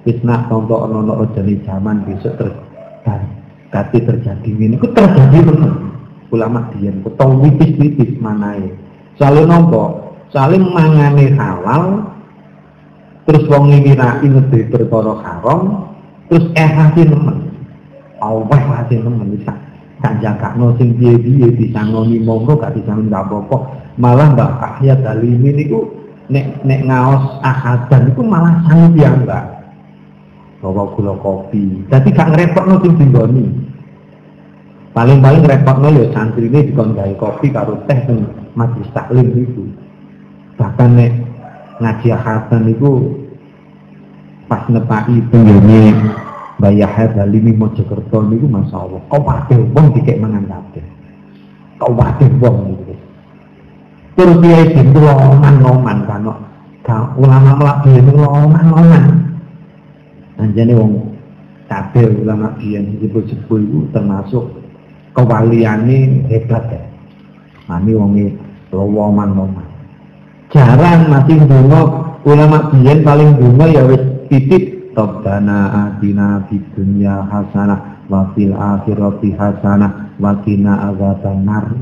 Wis 0.03 0.19
nak 0.27 0.51
contoh 0.51 0.83
ono 0.83 1.15
ojane 1.15 1.63
zaman 1.63 2.03
besok 2.03 2.35
terjadi 3.07 3.97
terjadi 4.03 4.49
ini, 4.51 4.75
itu 4.75 4.87
terjadi 4.91 5.37
bener. 5.47 5.73
Ulama 6.27 6.67
biyen 6.75 6.99
ketong 7.07 7.39
wipis-wipis 7.39 8.19
manae. 8.19 8.67
Soalnya 9.15 9.47
nompo, 9.47 10.11
soalnya 10.33 10.59
mangane 10.65 11.31
halal, 11.39 12.13
terus 13.23 13.47
wong 13.47 13.71
ngirai 13.71 14.27
ngedhe 14.27 14.67
perkara 14.67 15.15
haram 15.23 15.87
terus 16.27 16.45
ehati 16.59 17.07
nemen 17.07 17.55
Allah 18.19 18.59
hati 18.59 18.99
nemen 18.99 19.39
bisa 19.39 19.55
kan 20.03 20.19
jagakno 20.19 20.75
sing 20.75 20.99
piye-piye 20.99 21.55
disangoni 21.55 22.19
monggo 22.19 22.59
gak 22.59 22.75
disangoni 22.75 23.07
gak 23.07 23.23
apa-apa. 23.23 23.57
Malah 23.95 24.35
Mbak 24.35 24.51
Ahya 24.59 24.99
Dalimi 24.99 25.55
niku 25.55 25.87
nek 26.27 26.59
nek 26.67 26.83
ngaos 26.83 27.39
ahadan 27.39 28.11
itu 28.11 28.19
malah 28.19 28.59
sangat 28.67 28.91
ya 28.99 29.09
enggak 29.15 29.43
bawa 30.59 30.91
gula 30.91 31.15
kopi. 31.23 31.87
Jadi 31.87 32.11
gak 32.11 32.35
ngerepotno 32.35 32.83
sing 32.83 32.93
dinggoni. 32.99 33.45
Paling-paling 34.91 35.47
repotno 35.47 35.87
ya 35.89 36.05
santri 36.11 36.51
ini 36.51 36.67
dikon 36.67 36.99
kopi 37.15 37.47
karo 37.55 37.79
teh 37.87 37.97
sing 38.03 38.27
majlis 38.59 38.91
taklim 38.91 39.31
itu 39.33 39.65
bahkan 40.59 40.93
nek 40.93 41.11
ngaji 41.81 42.13
hasan 42.13 42.69
itu 42.69 42.91
pas 44.45 44.61
nepaki 44.69 45.17
penggene 45.33 45.97
Bayah 46.63 47.11
Dalimi 47.11 47.51
Mojokerto 47.51 48.23
niku 48.23 48.47
masyaallah 48.47 49.03
kabeh 49.11 49.59
wong 49.75 49.91
dikek 49.99 50.15
mangan 50.15 50.47
kabeh. 50.47 50.79
Kabeh 51.75 52.29
wong 52.39 52.57
niku. 52.71 52.95
Terus 54.15 54.39
dia 54.39 54.71
itu 54.71 54.95
loman-loman 54.95 56.07
kan 56.07 56.23
ulama 57.19 57.59
melak 57.59 57.83
biyen 57.83 58.07
loman-loman. 58.15 59.03
Anjane 60.39 60.71
wong 60.71 61.19
kabeh 61.67 62.23
ulama 62.23 62.55
biyen 62.55 62.95
disebut-sebut 62.95 63.59
itu 63.59 63.77
termasuk 63.91 64.47
kewaliane 65.11 66.23
hebat 66.31 66.63
ya. 66.71 66.83
Mami 67.67 67.91
wonge 67.91 68.39
loman-loman. 68.71 69.67
Jarang 70.47 71.11
masih 71.11 71.43
dungo 71.43 72.07
ulama 72.23 72.71
biyen 72.71 73.03
paling 73.03 73.35
dungo 73.35 73.67
ya 73.67 73.83
wis 73.83 73.99
titik 74.31 74.72
Rabbana 74.93 75.89
atina 75.89 76.45
fid 76.47 76.61
dunya 76.77 77.25
hasanah 77.25 78.05
wa 78.05 78.29
fil 78.37 78.53
akhirati 78.53 79.33
hasanah 79.33 80.13
wa 80.21 80.37
qina 80.45 80.93
adzabannar. 80.93 81.73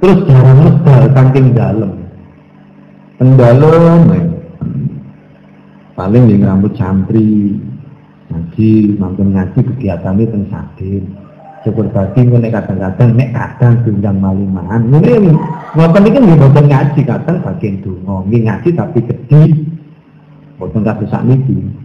Terus 0.00 0.18
jarang 0.24 0.58
medal 0.64 1.04
saking 1.12 1.46
dalem. 1.52 1.92
Pendalem 3.18 4.02
paling 5.98 6.30
di 6.30 6.38
rambut 6.38 6.72
santri 6.78 7.58
ngaji, 8.30 8.94
mampir 8.96 9.26
ngaji 9.26 9.58
kegiatannya 9.58 10.24
teng 10.30 10.44
sadin. 10.48 11.04
Syukur 11.66 11.90
bagi 11.90 12.22
nek 12.22 12.54
kadang-kadang 12.54 13.18
nek 13.18 13.34
kadang 13.34 13.82
diundang 13.82 14.22
maliman. 14.22 14.78
Ini 14.94 15.34
ngoten 15.74 16.06
iki 16.06 16.18
nggih 16.22 16.36
mboten 16.38 16.64
ngaji 16.70 17.00
kadang 17.02 17.36
bagian 17.42 17.82
donga. 17.82 18.16
Ngaji 18.30 18.68
tapi 18.78 18.98
gede. 19.02 19.42
Mboten 20.56 20.86
kados 20.86 21.10
sakniki. 21.10 21.77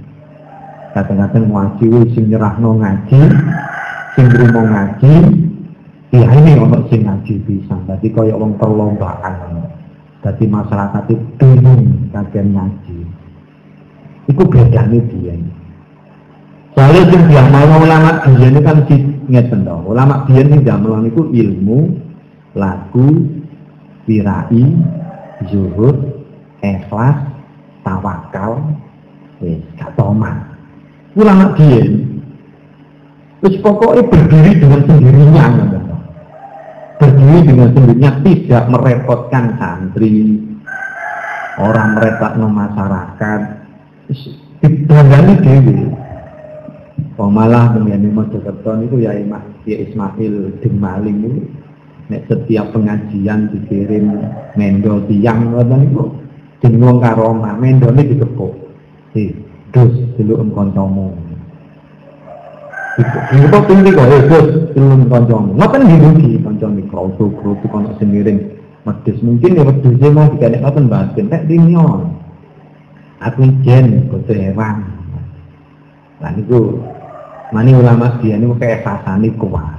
Kadang-kadang 0.93 1.49
ngaji 1.49 1.89
sing 2.13 2.29
nyerahno 2.29 2.77
ngaji, 2.77 3.19
sing 4.13 4.25
nrimo 4.29 4.61
ngaji, 4.61 5.13
ya 6.13 6.29
ini 6.29 6.53
ono 6.53 6.85
sing 6.85 7.01
ngaji 7.01 7.33
bisa. 7.49 7.73
Dadi 7.89 8.13
kaya 8.13 8.37
wong 8.37 8.61
perlombaan. 8.61 9.65
Dadi 10.21 10.45
masyarakat 10.45 11.03
itu 11.09 11.17
bingung 11.41 12.13
kagian 12.13 12.53
ngaji. 12.53 13.09
Iku 14.29 14.45
bedane 14.45 15.01
dia. 15.09 15.33
Soalnya 16.77 17.01
sing 17.09 17.21
mau 17.25 17.73
ulama 17.81 18.11
biyen 18.29 18.61
kan 18.61 18.77
ngeten 19.25 19.65
to. 19.65 19.75
Ulama 19.89 20.29
biyen 20.29 20.53
sing 20.53 20.61
diamalkan 20.61 21.09
iku 21.09 21.25
ilmu, 21.33 21.89
lagu, 22.53 23.33
wirai, 24.05 24.61
zuhud, 25.49 25.97
ikhlas, 26.61 27.17
tawakal, 27.81 28.61
wis 29.41 29.57
gak 29.73 29.97
Ulama 31.13 31.53
biyen 31.53 32.09
wis 33.43 33.59
pokoknya 33.59 34.07
berdiri 34.07 34.51
dengan 34.55 34.81
sendirinya 34.87 35.45
berdiri 36.97 37.39
dengan 37.43 37.69
sendirinya 37.75 38.11
tidak 38.23 38.63
merepotkan 38.71 39.45
santri. 39.59 40.41
Orang 41.53 42.01
merepotkan 42.01 42.49
masyarakat. 42.49 43.41
Dibangani 44.63 45.33
dewi 45.43 45.77
Oh 47.13 47.29
malah 47.29 47.77
mengenai 47.77 48.09
Mojokerto 48.09 48.73
itu 48.81 49.05
ya 49.05 49.13
ya 49.69 49.77
Ismail 49.85 50.57
Maling 50.65 51.17
itu 51.21 51.39
nek 52.09 52.25
setiap 52.25 52.73
pengajian 52.73 53.53
dikirim 53.53 54.17
mendo 54.57 54.97
tiang 55.05 55.53
itu 55.53 56.03
jeneng 56.65 56.97
karoma 56.97 57.53
mendo 57.53 57.93
ini 57.93 58.17
dikepuk. 58.17 58.53
Si 59.13 59.29
dus 59.73 59.93
em 60.21 60.49
kancamu 60.53 61.11
Dikepuk 63.33 63.63
tinggi 63.65 63.89
kok 63.89 64.07
eh 64.07 64.21
dus 64.29 64.47
em 64.77 65.01
kancamu 65.09 65.51
ngoten 65.57 65.89
dimugi 65.89 66.29
kancamu 66.39 66.81
kroto 66.87 67.25
kroto 67.41 67.65
kono 67.67 67.89
semiring 67.97 68.39
medus 68.85 69.17
mungkin 69.25 69.57
ya 69.57 69.63
medusnya 69.65 70.07
mau 70.13 70.29
dikanek 70.29 70.61
ngoten 70.61 70.85
batin 70.87 71.25
tek 71.27 71.49
dinyo 71.49 72.07
aku 73.19 73.49
jen 73.65 74.07
kote 74.07 74.37
hewan 74.37 74.93
Nah, 76.23 76.31
itu 76.39 76.79
Mani 77.53 77.69
ulama 77.77 78.17
dia 78.17 78.33
ini 78.33 78.49
keikhlasan 78.57 79.29
kuat. 79.37 79.77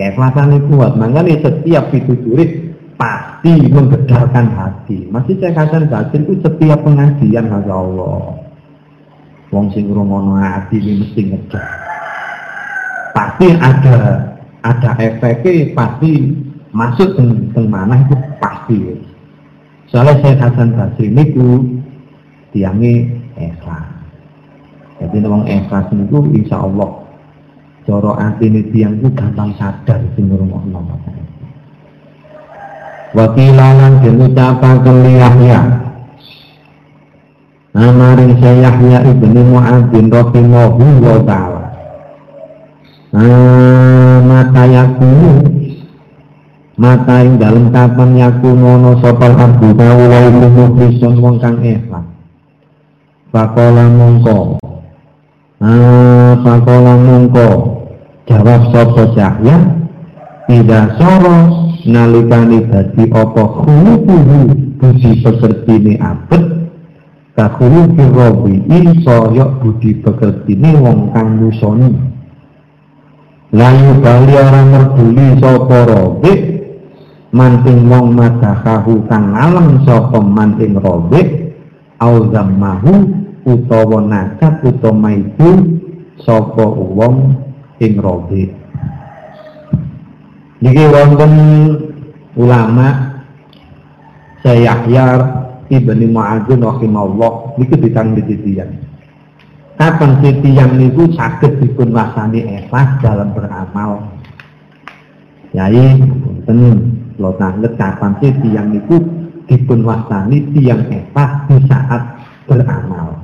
Keikhlasan 0.00 0.56
kuat. 0.72 0.96
Makanya 0.96 1.36
setiap 1.44 1.92
itu 1.92 2.16
turis 2.24 2.48
pasti 2.96 3.68
menggedarkan 3.68 4.56
hati. 4.56 5.04
Masih 5.12 5.36
saya 5.36 5.52
katakan 5.52 5.92
batin 5.92 6.24
itu 6.24 6.40
setiap 6.40 6.80
pengajian 6.80 7.52
Masya 7.52 7.74
Allah. 7.76 8.45
Wong 9.54 9.70
sing 9.70 9.86
rungono 9.90 10.38
hati 10.42 10.82
ini 10.82 11.06
mesti 11.06 11.22
ngejar. 11.30 11.66
Pasti 13.14 13.46
ada 13.54 13.96
ada 14.66 14.90
efeknya 14.98 15.70
pasti 15.72 16.34
masuk 16.74 17.14
ke 17.54 17.62
mana 17.62 18.02
itu 18.02 18.16
pasti. 18.42 18.78
Soalnya 19.86 20.18
saya 20.18 20.34
Hasan 20.50 20.74
Basri 20.74 21.14
itu 21.14 21.78
tiangnya 22.50 23.06
ikhlas. 23.38 23.86
Jadi 24.98 25.16
wong 25.22 25.46
ikhlas 25.46 25.86
itu 25.94 26.18
insya 26.34 26.58
Allah 26.58 27.06
coro 27.86 28.18
ini 28.42 28.66
tiang 28.74 28.98
itu 28.98 29.08
gampang 29.14 29.54
sadar 29.54 30.02
sing 30.18 30.26
ngrungokno. 30.26 30.82
Wakilalan 33.14 34.02
den 34.02 34.20
ucapaken 34.20 34.96
li 35.06 35.14
Yahya. 37.76 37.92
Amaring 37.92 38.40
saya 38.40 38.72
Yahya 38.72 38.98
ibnu 39.12 39.40
Mu'ad 39.52 39.92
bin 39.92 40.08
rahimahu 40.08 40.84
wa 41.04 41.18
ta'ala. 41.28 41.64
Mata 44.26 44.64
yakunu 44.64 45.32
mata 46.76 47.24
ing 47.24 47.40
dalam 47.40 47.72
kapan 47.72 48.20
yakunono 48.20 49.00
sopal 49.00 49.32
abdu 49.32 49.72
kawula 49.72 50.28
iku 50.28 50.46
mukhlisun 50.52 51.14
wong 51.20 51.36
kang 51.40 51.60
ikhlas. 51.64 52.04
Pakola 53.32 53.88
mongko 53.92 54.60
Pakola 56.44 56.94
mongko 57.00 57.48
jawab 58.28 58.72
sapa 58.72 59.02
Yahya 59.16 59.56
tidak 60.46 60.96
soro 61.00 61.36
nalikani 61.88 62.64
dadi 62.68 63.04
apa 63.08 63.42
khuluquhu 63.44 64.16
budi 64.76 65.10
pekertine 65.24 65.96
abet 66.00 66.65
kakhuluqi 67.36 68.04
rabi 68.16 68.64
saya 69.04 69.44
budi 69.60 70.00
pekertine 70.00 70.72
wong 70.80 71.12
kang 71.12 71.36
nusoni 71.36 71.92
layu 73.52 73.92
bali 74.00 74.34
orang 74.34 74.68
merduli 74.72 75.26
sapa 75.36 75.78
rabi 75.84 76.32
manting 77.36 77.92
wong 77.92 78.16
madakahu 78.16 79.04
kang 79.04 79.36
alam 79.36 79.84
sapa 79.84 80.16
manting 80.16 80.80
rabi 80.80 81.52
au 82.00 82.32
zammahu 82.32 83.04
utawa 83.44 84.00
nakat 84.00 84.64
utawa 84.64 85.12
itu 85.12 85.50
sapa 86.24 86.64
wong 86.72 87.36
ing 87.84 88.00
robe 88.00 88.48
niki 90.64 90.84
wonten 90.88 91.32
ulama 92.32 93.12
Yahya 94.46 95.06
Ibnu 95.66 96.06
Mu'adzin 96.14 96.62
rahimahullah 96.62 97.58
niku 97.58 97.74
ditang 97.78 98.14
titian 98.14 98.86
kapan 99.76 100.18
titian 100.24 100.80
niku 100.80 101.08
saged 101.12 101.60
dipun 101.60 101.92
wasani 101.92 102.42
ikhlas 102.42 103.00
dalam 103.04 103.32
beramal? 103.36 104.08
Yai 105.52 106.00
wonten 106.00 106.58
lo 107.16 107.32
tanglet 107.36 107.76
kapan 107.76 108.12
titian 108.20 108.72
niku 108.72 108.96
dipun 109.46 109.84
wasani 109.84 110.42
tiang 110.52 110.88
ikhlas 110.88 111.32
di 111.48 111.56
saat 111.68 112.02
beramal? 112.48 113.20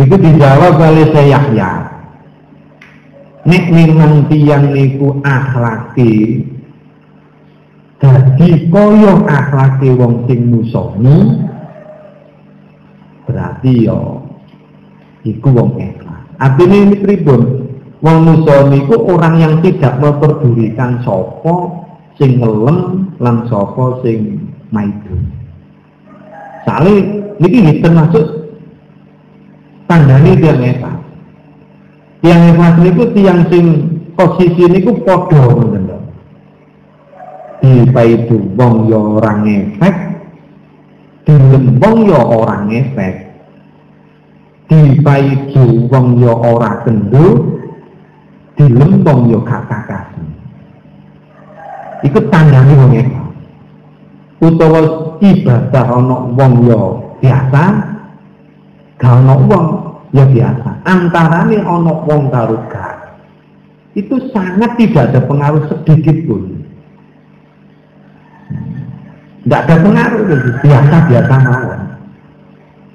Niku 0.00 0.16
dijawab 0.16 0.80
oleh 0.80 1.06
saya 1.12 1.36
Yahya. 1.36 1.70
Nek 3.42 3.64
memang 3.74 4.30
tiang 4.30 4.70
niku 4.72 5.20
akhlaki 5.20 6.46
Jadi 8.02 8.66
koyo 8.66 9.22
akhlaki 9.30 9.94
wong 9.94 10.26
sing 10.26 10.50
musoni 10.50 11.38
berarti 13.22 13.86
yo 13.86 14.26
iku 15.22 15.54
wong 15.54 15.78
ikhlas. 15.78 16.26
Artinya 16.42 16.78
ini 16.82 16.96
pribun 16.98 17.42
wong 18.02 18.18
musoni 18.26 18.82
iku 18.82 19.06
orang 19.06 19.38
yang 19.38 19.54
tidak 19.62 20.02
memperdulikan 20.02 20.98
sopo 21.06 21.86
sing 22.18 22.42
ngelem 22.42 23.06
lan 23.22 23.46
sopo 23.46 24.02
sing 24.02 24.50
maidu. 24.74 25.22
Sale 26.66 27.22
niki 27.38 27.78
termasuk 27.86 28.26
tandane 29.86 30.34
tiang 30.42 30.58
ikhlas. 30.58 30.98
Tiang 32.18 32.42
ikhlas 32.50 32.74
niku 32.82 33.02
tiang 33.14 33.46
sing 33.46 33.64
posisi 34.18 34.66
niku 34.66 35.06
padha 35.06 35.38
ngoten 35.54 35.81
lho. 37.62 37.86
Dipaidu 37.86 38.36
wong 38.58 38.90
yo 38.90 39.22
orang 39.22 39.46
efek, 39.46 39.94
dilembong 41.24 42.10
yo 42.10 42.18
orang 42.18 42.66
efek. 42.74 43.32
dipaidu 44.72 45.84
wong 45.92 46.16
ya 46.16 46.32
ora 46.32 46.80
kendhu 46.80 47.60
dilempong 48.56 49.28
ya 49.28 49.38
gak 49.44 49.68
kakasi 49.68 50.24
iku 52.08 52.18
tandane 52.32 52.72
wong 52.72 52.92
ikhlas 52.96 53.28
utawa 54.40 54.80
ibadah 55.20 55.86
ana 55.92 56.16
wong 56.32 56.52
ya 56.64 56.80
biasa 57.20 57.64
gak 58.96 59.12
ana 59.12 59.34
wong 59.36 59.66
ya 60.12 60.24
biasa. 60.28 60.70
Antarane 60.84 61.56
ana 61.60 61.92
wong 62.04 62.32
karo 62.32 62.56
itu 63.92 64.16
sangat 64.32 64.72
tidak 64.80 65.12
ada 65.12 65.20
pengaruh 65.28 65.68
sedikit 65.68 66.16
pun 66.24 66.64
tidak 69.42 69.60
ada 69.66 69.74
pengaruh. 69.82 70.22
Biasa-biasa 70.62 71.34
mawon. 71.42 71.80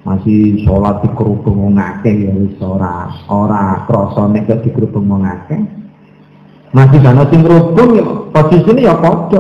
Masih 0.07 0.63
sholat 0.63 1.03
di 1.03 1.12
kerubung 1.19 1.75
ngake 1.75 2.12
ya 2.23 2.31
wis 2.31 2.55
ora 2.63 3.12
ora 3.27 3.83
krasa 3.83 4.23
di 4.31 4.71
kerubung 4.71 5.19
ngake 5.19 5.60
masih 6.71 6.99
kana 7.03 7.27
sing 7.27 7.43
kerubung 7.43 7.91
ya 7.91 8.07
posisine 8.31 8.88
ya 8.88 8.95
padha. 8.95 9.39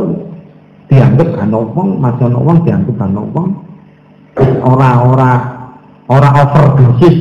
Dianggap 0.91 1.39
kan 1.39 1.51
wong 1.51 1.99
masih 2.03 2.27
ana 2.27 2.39
wong 2.39 2.57
dianggap 2.67 2.95
kan 2.99 3.15
wong. 3.15 3.49
Ora 4.59 4.91
ora 6.07 6.29
overdosis. 6.35 7.19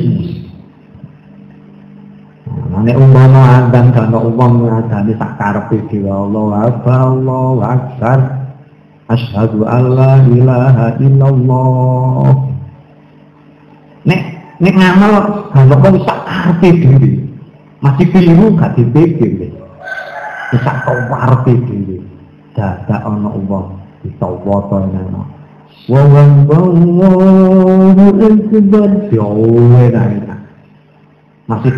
Nah, 2.67 2.83
nek 2.83 2.99
umpama 2.99 3.63
andan 3.63 3.95
kana 3.95 4.19
wong 4.19 4.51
ngadani 4.67 5.15
sak 5.15 5.39
karepe 5.39 6.03
Allah 6.03 6.67
Allah 6.83 7.59
akbar 7.63 8.46
asyhadu 9.07 9.63
an 9.63 9.83
la 9.95 10.13
ilaha 10.27 10.87
illallah. 10.99 12.35
Nek 14.07 14.21
nek 14.59 14.73
ngamal 14.75 15.13
kalau 15.51 15.75
kok 15.79 15.91
bisa 15.99 16.13
arti 16.27 16.69
diri 16.79 17.11
masih 17.83 18.07
keliru 18.09 18.57
gak 18.57 18.73
dipikir 18.73 19.53
bisa 20.51 20.71
kau 20.83 20.97
arti 21.11 21.53
diri 21.67 21.97
dada 22.55 23.03
ono 23.05 23.35
uang 23.47 23.67
ditawa 24.03 24.81
nana 24.87 25.23
wawan 25.87 26.47
Allahu 26.47 28.07
akbar. 28.19 28.89
Dhewe 29.07 29.83
enak. 29.91 30.39
Masih 31.47 31.71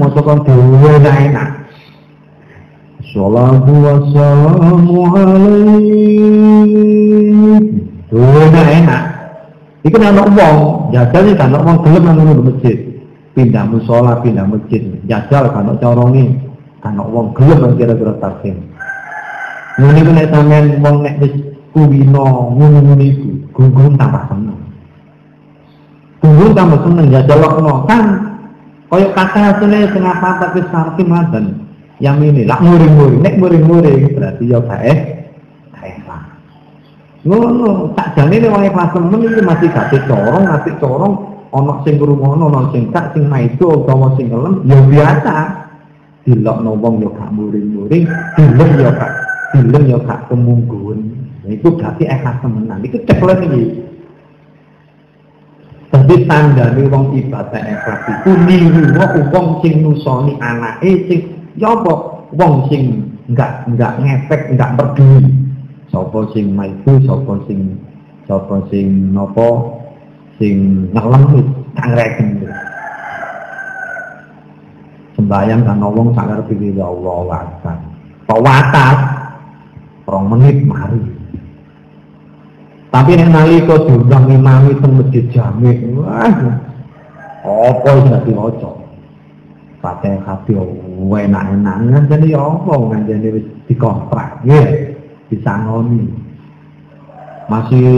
mau 0.00 0.08
tekan 0.16 0.38
dhewe 0.48 0.92
enak 1.00 1.59
Salatu 3.10 3.74
wassalamu 3.82 5.02
alaihi 5.10 6.30
Dhewe 8.06 8.44
enak 8.54 9.02
Iku 9.82 9.96
anak 9.96 10.30
wong, 10.36 10.92
jajal 10.92 11.24
iki 11.26 11.40
kan 11.40 11.56
wong 11.56 11.80
gelem 11.80 12.04
nang 12.04 12.20
ngono 12.20 12.52
masjid. 12.52 12.76
Pindah 13.32 13.64
musola, 13.64 14.20
pindah 14.20 14.44
masjid. 14.44 14.84
Jajal 15.08 15.48
kan 15.50 15.72
corongi 15.80 16.36
kan 16.84 17.00
wong 17.00 17.32
gelem 17.32 17.58
nang 17.64 17.72
kira-kira 17.80 18.12
tasing. 18.20 18.60
Ngene 19.80 19.98
iku 20.04 20.12
nek 20.12 20.28
sampean 20.28 20.64
wong 20.84 20.96
nek 21.00 21.16
wis 21.24 21.32
kuwino 21.72 22.52
ngono-ngono 22.60 23.00
iku, 23.00 23.30
gunggung 23.56 23.96
tambah 23.96 24.22
seneng. 24.28 24.58
Gunggung 26.20 26.52
tambah 26.52 26.78
seneng 26.84 27.06
jajal 27.08 27.40
kono 27.40 27.74
kan 27.88 28.04
kaya 28.92 29.06
kata 29.16 29.40
asline 29.56 29.88
sing 29.96 30.04
apa-apa 30.04 30.52
wis 30.54 30.68
sarti 30.68 31.02
madan. 31.08 31.69
Yang 32.00 32.32
ini 32.32 32.42
lak 32.48 32.64
muring-muring, 32.64 33.20
nek 33.20 33.36
muring-muring 33.36 34.16
berarti 34.16 34.44
ya 34.48 34.58
baik. 34.64 35.20
Ngono 37.20 37.92
tak 37.92 38.16
jane 38.16 38.40
wong 38.48 38.64
ikhlas 38.64 38.96
temen 38.96 39.20
iki 39.20 39.44
masih 39.44 39.68
gak 39.68 39.92
corong 40.08 40.48
ngasih 40.48 40.74
corong 40.80 41.14
ana 41.52 41.84
sing 41.84 42.00
ngrungokno 42.00 42.48
ana 42.48 42.72
sing 42.72 42.88
gak 42.88 43.12
sing 43.12 43.28
maido 43.28 43.84
utawa 43.84 44.16
sing 44.16 44.32
kelem 44.32 44.64
ya 44.64 44.80
biasa. 44.80 45.36
Dilokno 46.24 46.80
wong 46.80 47.04
ya 47.04 47.10
gak 47.12 47.30
muring-muring 47.36 48.04
dilem 48.40 48.70
ya 48.80 48.90
gak 48.96 49.12
dilem 49.52 49.84
ya 49.92 49.98
gak 50.00 50.20
kemungguan. 50.32 51.00
Itu 51.44 51.76
berarti 51.76 52.08
ikhlas 52.08 52.40
temenan. 52.40 52.80
Itu 52.88 52.96
ceklen 53.04 53.40
iki. 53.52 53.62
Jadi 55.90 56.16
tanda 56.24 56.72
nih 56.72 56.88
wong 56.88 57.20
ibadah 57.20 57.62
ikhlas 57.68 58.00
itu 58.08 58.30
niru 58.48 58.96
wong 59.28 59.60
sing 59.60 59.84
nusoni 59.84 60.40
anake 60.40 61.04
sing 61.04 61.20
ya 61.56 61.74
apa? 61.74 61.94
Wong 62.34 62.70
sing 62.70 63.10
enggak 63.26 63.66
enggak 63.66 63.98
ngefek 63.98 64.54
enggak 64.54 64.74
peduli 64.78 65.34
sapa 65.90 66.18
sing 66.30 66.54
maiku 66.54 66.92
sapa 67.02 67.32
sing 67.50 67.74
sapa 68.26 68.56
sing 68.70 68.86
napa? 69.10 69.48
Sing 70.40 70.88
ngelem 70.96 71.44
kang 71.76 71.92
reken 71.92 72.28
sembayang 75.20 75.60
kan 75.68 75.84
wong 75.84 76.16
sak 76.16 76.32
karepe 76.32 76.56
ya 76.72 76.88
Allah 76.88 77.18
wasan 77.28 77.90
watas. 78.38 78.98
Rong 80.06 80.26
menit 80.26 80.66
mari. 80.66 81.02
Tapi 82.90 83.14
nek 83.14 83.30
nalika 83.30 83.86
diundang 83.86 84.26
imam 84.26 84.74
itu 84.74 84.86
masjid 84.90 85.24
jami. 85.30 85.70
Wah. 85.94 86.34
Apa 87.46 87.90
sing 88.02 88.18
diwaca 88.26 88.79
Fatihah 89.80 90.20
hati 90.28 90.52
enak-enak 90.56 91.76
nganjani 91.88 92.36
apa? 92.36 92.72
Nganjani 92.76 93.28
wis 93.32 93.46
dikontrak 93.64 94.44
nggih 94.44 94.96
disangoni. 95.32 96.04
Masih 97.48 97.88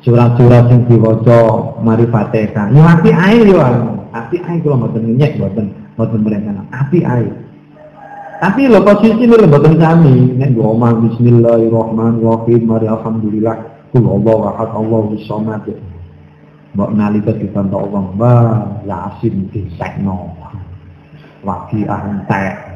surat-surat 0.00 0.72
yang 0.72 0.88
diwaca 0.88 1.40
mari 1.84 2.08
fatihah. 2.08 2.72
Ya 2.72 2.82
api 2.96 3.10
air 3.12 3.44
ya 3.44 3.68
api 4.14 4.36
air 4.40 4.58
kalau 4.64 4.80
mboten 4.80 5.20
nyek 5.20 5.36
mboten 5.36 5.66
mboten 6.00 6.20
mereka 6.22 6.50
api 6.72 7.04
air 7.04 7.34
tapi 8.44 8.68
lo 8.68 8.84
posisi 8.84 9.24
ini 9.24 9.40
mboten 9.40 9.80
kami 9.80 10.36
nek 10.36 10.52
go 10.52 10.76
omah 10.76 11.00
bismillahirrahmanirrahim 11.00 12.60
mari 12.66 12.86
alhamdulillah 12.90 13.56
kul 13.94 14.04
Allah 14.04 14.38
ahad 14.52 14.70
Allahu 14.74 15.16
samad. 15.24 15.64
Mbok 16.74 16.90
nalika 16.92 17.30
dibantu 17.38 17.88
Allah 17.88 18.04
wa 18.18 18.34
yasin 18.82 19.46
disekno 19.54 20.34
waki 21.44 21.86
entek 21.86 22.74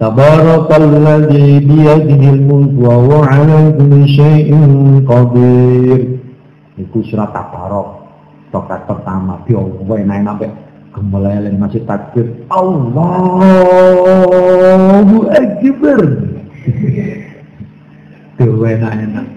Tabarakalladzi 0.00 1.60
biyadihil 1.60 2.40
mulk 2.48 2.72
wa 2.80 3.04
huwa 3.04 3.28
ala 3.28 3.68
kulli 3.76 4.08
syai'in 4.16 5.04
qadir. 5.04 6.16
Iku 6.80 7.04
surat 7.04 7.36
Tabarok. 7.36 8.00
Tokat 8.48 8.88
pertama 8.88 9.44
di 9.44 9.52
Allah 9.52 10.00
enak 10.00 10.24
sampai 10.24 10.48
gemelelen 10.96 11.60
masih 11.60 11.84
takbir. 11.84 12.32
Allahu 12.48 12.96
Akbar. 15.28 16.00
Dewa 18.40 18.72
enak-enak. 18.72 19.28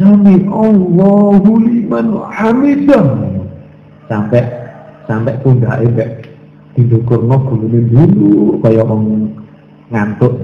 Sami 0.00 0.48
Allahu 0.48 1.60
liman 1.60 2.24
hamidah. 2.32 3.04
Sampai 4.08 4.48
sampai 5.04 5.36
pundak 5.44 5.84
ebek 5.84 6.17
didukurno 6.78 7.42
gulune 7.42 7.90
dulu 7.90 8.62
kaya 8.62 8.86
wong 8.86 9.34
ngantuk. 9.90 10.38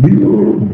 Dulu. 0.00 0.64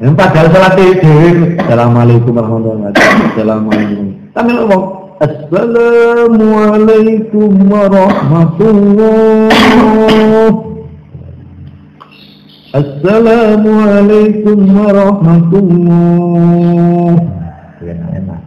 Yang 0.02 0.18
padahal 0.18 0.50
salat 0.50 0.82
itu 0.82 1.14
Assalamualaikum 1.62 2.34
warahmatullahi 2.34 2.90
wabarakatuh. 2.90 3.38
Assalamualaikum. 3.38 4.18
Tapi 4.34 4.50
lo 4.54 5.01
Assalamualaikum 5.22 7.70
warahmatullahi 7.70 9.54
Assalamualaikum 12.74 14.58
warahmatullahi 14.74 17.22
Ya 17.86 18.02
enak. 18.18 18.42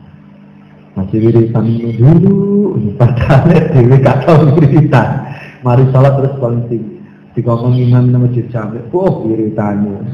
Masih 0.99 1.23
wiritan 1.23 1.79
dulu 1.79 2.75
Padahal 2.99 3.55
dewi 3.71 3.95
gak 4.03 4.27
tau 4.27 4.59
wiritan 4.59 5.31
Mari 5.63 5.87
salat 5.95 6.19
terus 6.19 6.35
penting 6.43 7.07
Dikongkong 7.39 7.79
imam 7.79 8.11
nama 8.11 8.27
sampai 8.51 8.83
Oh 8.91 9.23
wiritannya 9.23 10.11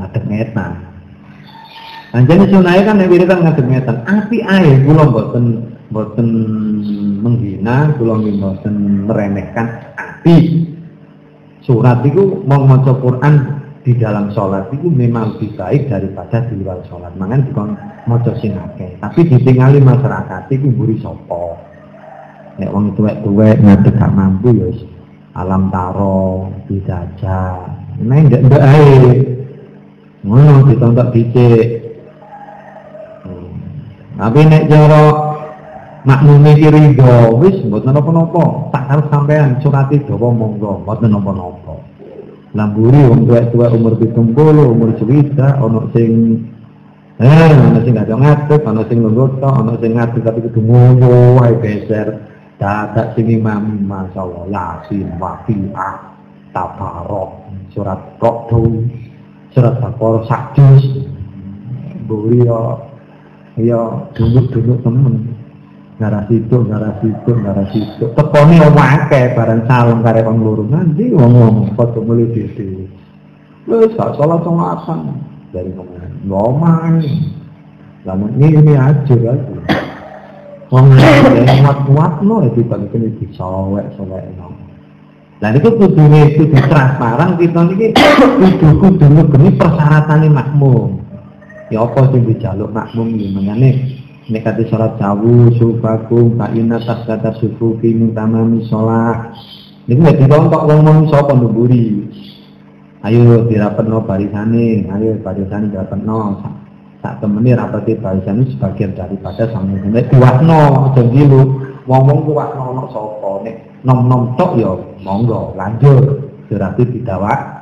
Ngadek 0.00 0.24
ngetan 0.24 0.95
Nah, 2.14 2.22
jadi 2.22 2.44
sunai 2.50 2.86
kan 2.86 3.02
yang 3.02 3.10
wiridan 3.10 3.42
ngadeg 3.42 3.66
ngeten. 3.66 3.96
Api 4.06 4.38
ae 4.46 4.70
kula 4.86 5.10
mboten 5.10 5.44
mboten 5.90 6.28
menghina, 7.22 7.94
kula 7.98 8.14
mboten 8.18 9.06
meremehkan 9.10 9.94
api. 9.98 10.66
Surat 11.66 12.06
itu 12.06 12.46
mau 12.46 12.62
maca 12.62 12.94
Quran 12.94 13.58
di 13.82 13.94
dalam 13.94 14.34
sholat 14.34 14.70
itu 14.74 14.90
memang 14.90 15.34
lebih 15.34 15.54
baik 15.58 15.90
daripada 15.90 16.46
di 16.46 16.58
luar 16.62 16.82
sholat. 16.86 17.14
Mangan 17.18 17.42
bukan 17.50 17.68
mau 18.06 18.18
sing. 18.42 18.54
Tapi 19.02 19.20
ditinggali 19.26 19.82
masyarakat 19.82 20.50
itu 20.50 20.66
buri 20.70 20.98
sopo. 21.02 21.58
Nek 22.58 22.70
wong 22.70 22.94
tuwek-tuwek 22.98 23.62
ngadeg 23.62 23.94
gak 23.94 24.14
mampu 24.14 24.48
ya 24.56 24.70
alam 25.36 25.68
taro 25.68 26.48
aja. 26.66 27.40
Nah 28.00 28.18
ndak 28.24 28.42
ndak 28.48 28.62
ae. 28.64 28.96
Ngono 30.26 30.66
ditontok 30.66 31.12
dicek. 31.14 31.85
Tapi 34.16 34.40
nek 34.48 34.72
cara 34.72 35.02
makmume 36.08 36.56
iki 36.56 36.68
rido 36.72 37.36
wis 37.44 37.60
mboten 37.68 37.92
napa-napa. 37.92 38.72
Tak 38.72 38.84
harus 38.88 39.06
sampean 39.12 39.60
surati 39.60 40.00
dawa 40.08 40.32
monggo, 40.32 40.80
mboten 40.84 41.12
napa-napa. 41.12 41.76
Lamburi 42.56 43.12
wong 43.12 43.28
tuwek-tuwek 43.28 43.76
umur 43.76 44.00
70, 44.00 44.72
umur 44.72 44.90
cerita, 44.96 45.60
ono 45.60 45.92
sing 45.92 46.40
eh 47.20 47.52
ono 47.52 47.84
sing 47.84 47.92
gak 47.92 48.08
ngadeg, 48.08 48.60
ono 48.64 48.82
sing 48.88 49.04
lungguh 49.04 49.44
ono 49.44 49.76
sing 49.76 49.92
ngadeg 49.92 50.24
tapi 50.24 50.40
kudu 50.48 50.60
ngono 50.64 51.36
wae 51.36 51.52
geser. 51.60 52.32
Dadak 52.56 53.12
sing 53.12 53.28
imam 53.28 53.84
masyaallah 53.84 54.48
yasin 54.48 55.20
waqiah 55.20 56.16
tabarok 56.56 57.44
surat 57.76 58.00
Qadhu 58.16 58.80
surat 59.52 59.76
Baqarah 59.76 60.24
sakjus 60.24 61.04
buri 62.08 62.48
yo 63.56 64.12
duduk-duduk 64.12 64.84
temen 64.84 65.32
ngarah 65.96 66.28
situ, 66.28 66.56
ngarah 66.68 66.94
situ, 67.00 67.30
ngarah 67.32 67.66
situ. 67.72 68.04
Tekone 68.12 68.56
akeh 68.68 69.32
bareng 69.32 69.64
salam 69.64 70.04
kare 70.04 70.20
wong 70.20 70.44
loro. 70.44 70.62
Nanti 70.68 71.08
wong 71.08 71.32
ngomong 71.32 71.68
foto 71.72 72.04
melu 72.04 72.28
dhewe. 72.36 72.84
Wis 73.66 73.96
gak 73.96 74.14
salat 74.20 74.44
salatan 74.44 75.24
dari 75.50 75.72
mana? 75.72 76.04
Ngomong. 76.28 77.00
Lama 78.06 78.26
ini 78.38 78.46
ini 78.54 78.72
aja 78.76 79.16
aja. 79.16 79.56
Wong 80.70 80.86
kuat-kuat 81.64 82.22
no 82.22 82.44
itu 82.44 82.60
bagi 82.66 82.86
kene 82.92 83.08
disowek-sowek 83.18 84.24
no. 84.38 84.52
Lah 85.36 85.52
itu 85.52 85.68
kudune 85.68 86.32
itu 86.32 86.48
transparan 86.48 87.36
kita 87.36 87.60
niki 87.68 87.92
kudu 87.94 88.68
kudu 88.80 89.04
ngene 89.04 89.52
persyaratannya 89.56 90.28
makmum 90.32 91.05
ya 91.70 91.82
apa 91.82 92.14
sih 92.14 92.22
dijaluk 92.22 92.70
makmum 92.70 93.18
gimana 93.18 93.58
nih? 93.58 94.06
nek 94.26 94.42
sholat 94.42 94.66
salat 94.66 94.92
sawu 94.98 95.54
tak 95.54 96.10
fa 96.10 96.78
tak 96.82 96.98
kata 97.06 97.30
suku 97.38 97.78
kini 97.78 98.10
tamami 98.10 98.66
sholat. 98.66 99.30
Nih 99.86 99.94
nggak 99.94 100.18
ya 100.18 100.20
dikontok 100.26 100.66
wong 100.66 100.80
wong 100.82 100.98
sapa 101.14 101.30
nduri 101.38 102.10
ayo 103.06 103.46
dirapetno 103.46 104.02
barisane 104.02 104.82
ayo 104.90 105.14
barisane 105.22 105.70
dirapetno. 105.70 106.42
Sak 106.98 107.22
temene 107.22 107.54
rapati 107.54 107.94
barisane 107.94 108.50
sebagian 108.50 108.98
daripada 108.98 109.46
sampeyan 109.54 109.94
nek 109.94 110.10
kuwatno 110.10 110.90
aja 110.90 111.02
ngilu 111.06 111.42
ngomong 111.86 112.26
kuat 112.26 112.50
no 112.58 112.74
no 112.74 112.84
sapa? 112.90 113.46
Nih 113.46 113.54
nom-nom 113.86 114.34
tok 114.34 114.58
yo 114.58 114.82
monggo 115.06 115.54
lanjut. 115.54 116.26
Berarti 116.50 116.82
didawak 116.86 117.58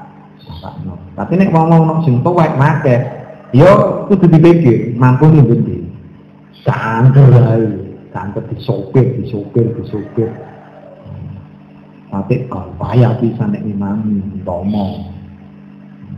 Tapi 1.15 1.33
nek 1.37 1.53
wong-wong 1.53 2.05
sing 2.09 2.25
tuwek 2.25 2.57
makeh 2.57 3.01
yo 3.55 3.71
kudu 4.11 4.27
dipikir 4.27 4.99
mampu 4.99 5.31
nih 5.31 5.85
Cangker 6.65 7.29
ae, 7.29 7.69
cangker 8.09 8.41
disopir, 8.49 9.21
disopir, 9.21 9.69
disopir. 9.77 10.33
Tapi 12.09 12.49
kok 12.49 12.73
payah 12.81 13.21
bisa 13.21 13.45
nek 13.45 13.61
imami 13.61 14.41
tomo. 14.49 15.13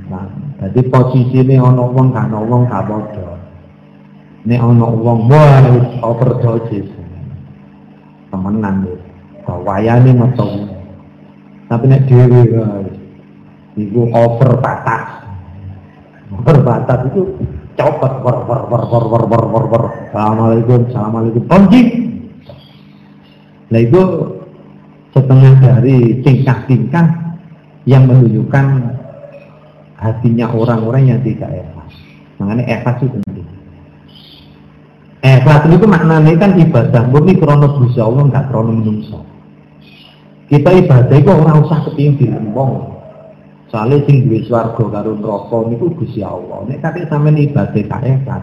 Nah, 0.06 0.22
jadi 0.62 0.86
posisi 0.86 1.42
ini 1.42 1.58
ono 1.58 1.90
wong 1.90 2.14
ono 2.14 2.38
wong 2.46 2.62
gak 2.70 2.86
padha. 2.86 3.30
Nek 4.46 4.60
ono 4.62 4.86
wong 5.02 5.26
wah 5.26 5.66
overdosis. 6.14 6.86
Temenan 8.30 8.86
wis. 8.86 9.02
Kok 9.42 9.66
wayane 9.66 10.14
metu. 10.14 10.46
Tapi 11.66 11.84
nek 11.90 12.06
guys, 12.06 12.54
iku 13.74 14.14
over 14.14 14.62
batas. 14.62 15.25
Over 16.26 16.58
batas 16.66 17.06
itu 17.14 17.38
copot 17.78 18.12
wer 18.26 18.36
wer 18.50 18.62
wer 18.66 18.82
wer 18.90 19.04
wer 19.06 19.24
wer 19.30 19.44
wer 19.46 19.64
wer 19.70 19.84
assalamualaikum 20.10 20.90
assalamualaikum. 20.90 21.42
Kunci 21.46 21.82
nah 23.66 23.82
itu 23.82 24.02
setengah 25.14 25.54
dari 25.62 26.22
tingkah-tingkah 26.22 27.06
yang 27.86 28.10
menunjukkan 28.10 28.66
hatinya 30.02 30.50
orang-orang 30.50 31.14
yang 31.14 31.20
tidak 31.22 31.50
ikhlas. 31.50 31.92
Makanya 32.42 32.64
ikhlas 32.66 32.98
itu 33.06 33.16
penting. 33.22 33.48
Ikhlas 35.22 35.62
itu 35.70 35.86
maknanya 35.86 36.32
kan 36.38 36.50
ibadah 36.58 37.02
murni 37.06 37.38
krono 37.38 37.66
Gusti 37.78 38.02
Allah 38.02 38.22
enggak 38.26 38.50
krono 38.50 38.74
menungso. 38.74 39.22
Kita 40.50 40.74
ibadah 40.74 41.14
itu 41.14 41.30
orang 41.30 41.66
usah 41.66 41.86
kepingin 41.86 42.18
dirembong 42.18 42.95
Soalnya 43.66 43.98
sing 44.06 44.30
duwe 44.30 44.46
swarga 44.46 44.78
karo 44.78 45.18
neraka 45.18 45.58
niku 45.66 45.90
Gusti 45.98 46.22
Allah. 46.22 46.62
Nek 46.70 46.78
kate 46.86 47.10
sampean 47.10 47.34
ibadah 47.34 47.74
kae 47.74 48.12
kan. 48.22 48.42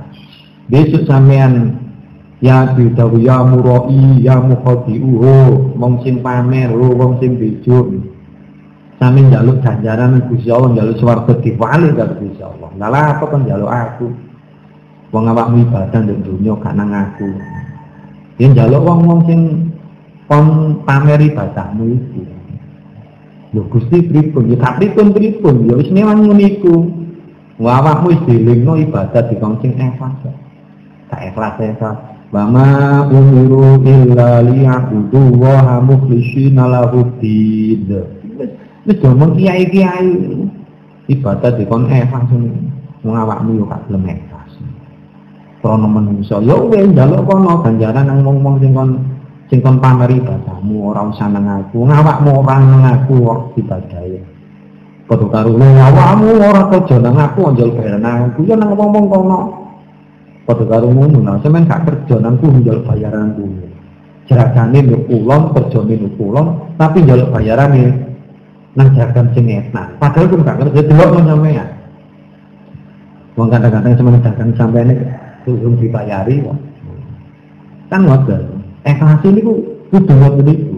Besok 0.68 1.08
sampean 1.08 1.80
ya 2.44 2.76
bidawu 2.76 3.24
ya 3.24 3.40
murai 3.40 4.20
ya 4.20 4.44
mukhadi'uhu 4.44 5.80
mong 5.80 6.04
sing 6.04 6.20
pamer 6.20 6.76
oh 6.76 6.92
wong 6.92 7.24
sing 7.24 7.40
bejo. 7.40 8.04
Sampeyan 9.00 9.32
njaluk 9.32 9.64
ganjaran 9.64 10.28
Gusti 10.28 10.52
Allah 10.52 10.70
njaluk 10.76 11.00
swarga 11.00 11.34
diwali 11.40 11.88
karo 11.96 12.14
Gusti 12.20 12.42
Allah. 12.44 12.70
Lah 12.76 13.06
apa 13.16 13.24
kan 13.24 13.48
njaluk 13.48 13.72
aku? 13.72 14.08
Wong 15.16 15.24
awakmu 15.30 15.70
ibadah 15.70 16.00
ndek 16.04 16.20
dunya 16.26 16.52
gak 16.60 16.76
aku. 16.76 17.30
Yen 18.42 18.52
njaluk 18.52 18.82
wong-wong 18.82 19.20
sing 19.24 19.40
kon 20.28 20.82
pamer 20.84 21.22
ibadahmu 21.22 21.86
iki. 21.96 22.33
Lho 23.54 23.70
Gusti 23.70 24.02
pripun? 24.02 24.50
Ya 24.50 24.58
tak 24.58 24.82
pripun. 24.82 25.14
Ya 25.70 25.78
wis 25.78 25.94
memang 25.94 26.26
ngono 26.26 26.42
iku. 26.42 26.90
Wa 27.62 27.86
awakmu 27.86 28.10
wis 28.10 28.22
dilingno 28.26 28.74
ibadah 28.82 29.30
ikhlas. 29.30 29.62
Tak 31.14 31.22
ikhlas 31.30 31.56
ikhlas. 31.62 31.98
Wa 32.34 32.50
ma 32.50 33.06
umiru 33.06 33.78
illa 33.86 34.42
liya'budu 34.42 35.38
wa 35.38 35.78
mukhlishina 35.86 36.66
lahu. 36.66 37.14
Wis 38.90 38.98
ngomong 39.06 39.38
kiai-kiai 39.38 40.10
ibadah 41.14 41.54
di 41.54 41.64
kon 41.70 41.86
ikhlas 41.86 42.26
wong 43.06 43.14
awakmu 43.14 43.62
yo 43.62 43.70
gak 43.70 43.86
gelem 43.86 44.18
ikhlas. 44.18 44.50
Menungso 45.62 46.42
ya 46.42 46.58
wis 46.58 46.90
njaluk 46.90 47.22
kono 47.30 47.62
ganjaran 47.62 48.10
nang 48.10 48.26
wong-wong 48.26 48.58
sing 48.66 48.74
sing 49.52 49.60
kon 49.60 49.80
pameri 49.80 50.20
ibadahmu 50.20 50.94
ora 50.94 51.02
usah 51.08 51.28
nang 51.28 51.48
aku. 51.48 51.84
Ngawakmu 51.88 52.30
ora 52.44 52.56
nang 52.62 52.84
aku 52.84 53.14
kok 53.24 53.40
ibadahe 53.60 54.20
padha 55.04 55.28
karo 55.28 55.52
ngawakmu 55.60 56.32
ora 56.40 56.62
kerja 56.72 56.96
nang 57.04 57.20
aku 57.20 57.40
anjol 57.52 57.70
bayar 57.76 57.98
nang 58.00 58.32
aku. 58.32 58.40
Ya 58.48 58.56
nang 58.56 58.72
ngomong 58.74 59.06
kono. 59.12 59.40
Padha 60.44 60.64
karo 60.68 60.88
ngono 60.92 61.20
nah 61.24 61.40
sampean 61.44 61.68
gak 61.68 61.84
kerja 61.88 62.16
nang 62.24 62.40
anjol 62.40 62.80
bayaran 62.88 63.36
ku 63.36 63.46
jerakane 64.24 64.80
nduk 64.80 65.04
kulon 65.12 65.52
kerjane 65.52 65.94
nduk 66.00 66.14
kulon 66.16 66.48
tapi 66.80 67.04
njaluk 67.04 67.32
bayarane 67.32 67.84
nang 68.74 68.88
jagan 68.96 69.28
sing 69.36 69.46
enak. 69.48 70.00
Padahal 70.00 70.28
ku 70.32 70.36
gak 70.40 70.60
kerja 70.64 70.82
delok 70.88 71.10
nang 71.20 71.26
sampean 71.28 71.70
wong 73.34 73.50
kadang-kadang 73.50 73.98
sampean 73.98 74.22
dagang 74.22 74.52
sampean 74.54 74.90
turun 75.44 75.74
dibayari 75.82 76.38
kok. 76.42 76.58
Kan 77.90 78.06
ngoten 78.06 78.53
ikhlas 78.84 79.24
ini 79.28 79.40
ku 79.44 79.54
kudu 79.92 80.14
ngoten 80.14 80.46
niku. 80.48 80.78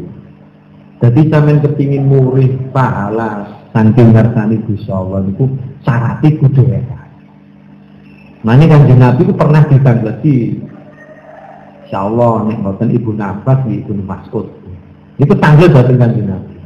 Dadi 1.01 1.21
sampean 1.27 1.59
kepingin 1.61 2.07
murih 2.07 2.55
pahala 2.71 3.49
saking 3.75 4.15
ngersani 4.15 4.57
Gusti 4.65 4.89
Allah 4.89 5.25
niku 5.25 5.49
syaratnya 5.83 6.29
kudu 6.41 6.63
ikhlas. 6.69 7.09
Mane 8.45 8.63
kan 8.69 8.85
Nabi 8.85 9.21
itu 9.25 9.33
pernah 9.33 9.65
ditangleti 9.65 10.61
Insya 11.85 12.01
Allah 12.01 12.49
nek 12.49 12.81
Ibu 12.81 13.13
Nafas 13.13 13.61
di 13.69 13.81
Ibu 13.81 13.93
Mas'ud. 14.05 14.49
Itu 15.21 15.33
tanggil 15.37 15.69
dateng 15.69 16.01
kan 16.01 16.17
Nabi. 16.17 16.57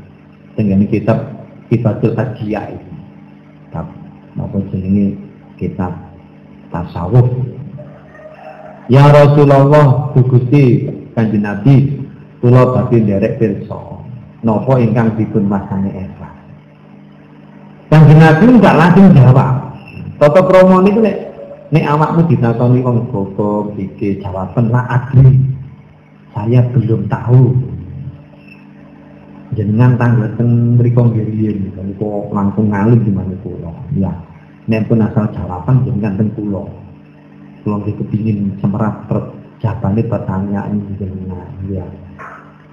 Dengan 0.56 0.84
kitab 0.88 1.19
Kitabul 1.67 2.15
Hajiyah 2.15 2.65
itu. 2.71 2.91
Kitab 3.67 3.86
maupun 4.34 4.65
jenenge 4.71 5.19
kitab 5.60 5.91
tasawuf. 6.73 7.30
Ya 8.89 9.06
Rasulullah, 9.06 10.10
Gusti 10.17 10.89
kanjeng 11.17 11.43
Nabi 11.45 11.76
kula 12.39 12.76
badhe 12.76 12.98
nderek 13.02 13.38
pirsa 13.41 13.80
napa 14.45 14.74
ingkang 14.80 15.15
dipun 15.19 15.45
masane 15.45 15.91
ikhlas 15.91 16.39
kanjeng 17.89 18.22
Nabi 18.22 18.45
enggak 18.45 18.78
langsung 18.78 19.12
jawab. 19.17 19.56
Tata 20.19 20.41
krama 20.43 20.84
niku 20.84 21.00
nek 21.00 21.15
nek 21.72 21.86
awakmu 21.89 22.28
ditakoni 22.28 22.84
wong 22.84 23.08
gogo 23.08 23.72
iki 23.80 24.19
jawaban 24.19 24.67
la 24.67 24.84
adri 24.88 25.32
saya 26.36 26.60
belum 26.76 27.08
tahu. 27.08 27.56
Jenengan 29.58 29.98
tanggal 29.98 30.30
teng 30.38 30.78
mriku 30.78 31.10
nggih 31.10 31.74
kok 31.98 32.30
langsung 32.36 32.69
ngalih 32.69 33.00
gimana 33.02 33.34
kula. 33.41 33.74
Ya 33.98 34.13
nek 34.69 34.86
pun 34.86 35.02
asal 35.02 35.26
jawaban 35.34 35.88
jenengan 35.88 36.19
teng 36.19 36.30
kula. 36.38 36.67
Kula 37.65 37.76
nggih 37.82 37.95
kepingin 37.95 38.60
semerap 38.62 39.10
jawabane 39.60 40.02
pertanyaan 40.08 40.80
jenengan 40.95 41.52
ya 41.67 41.88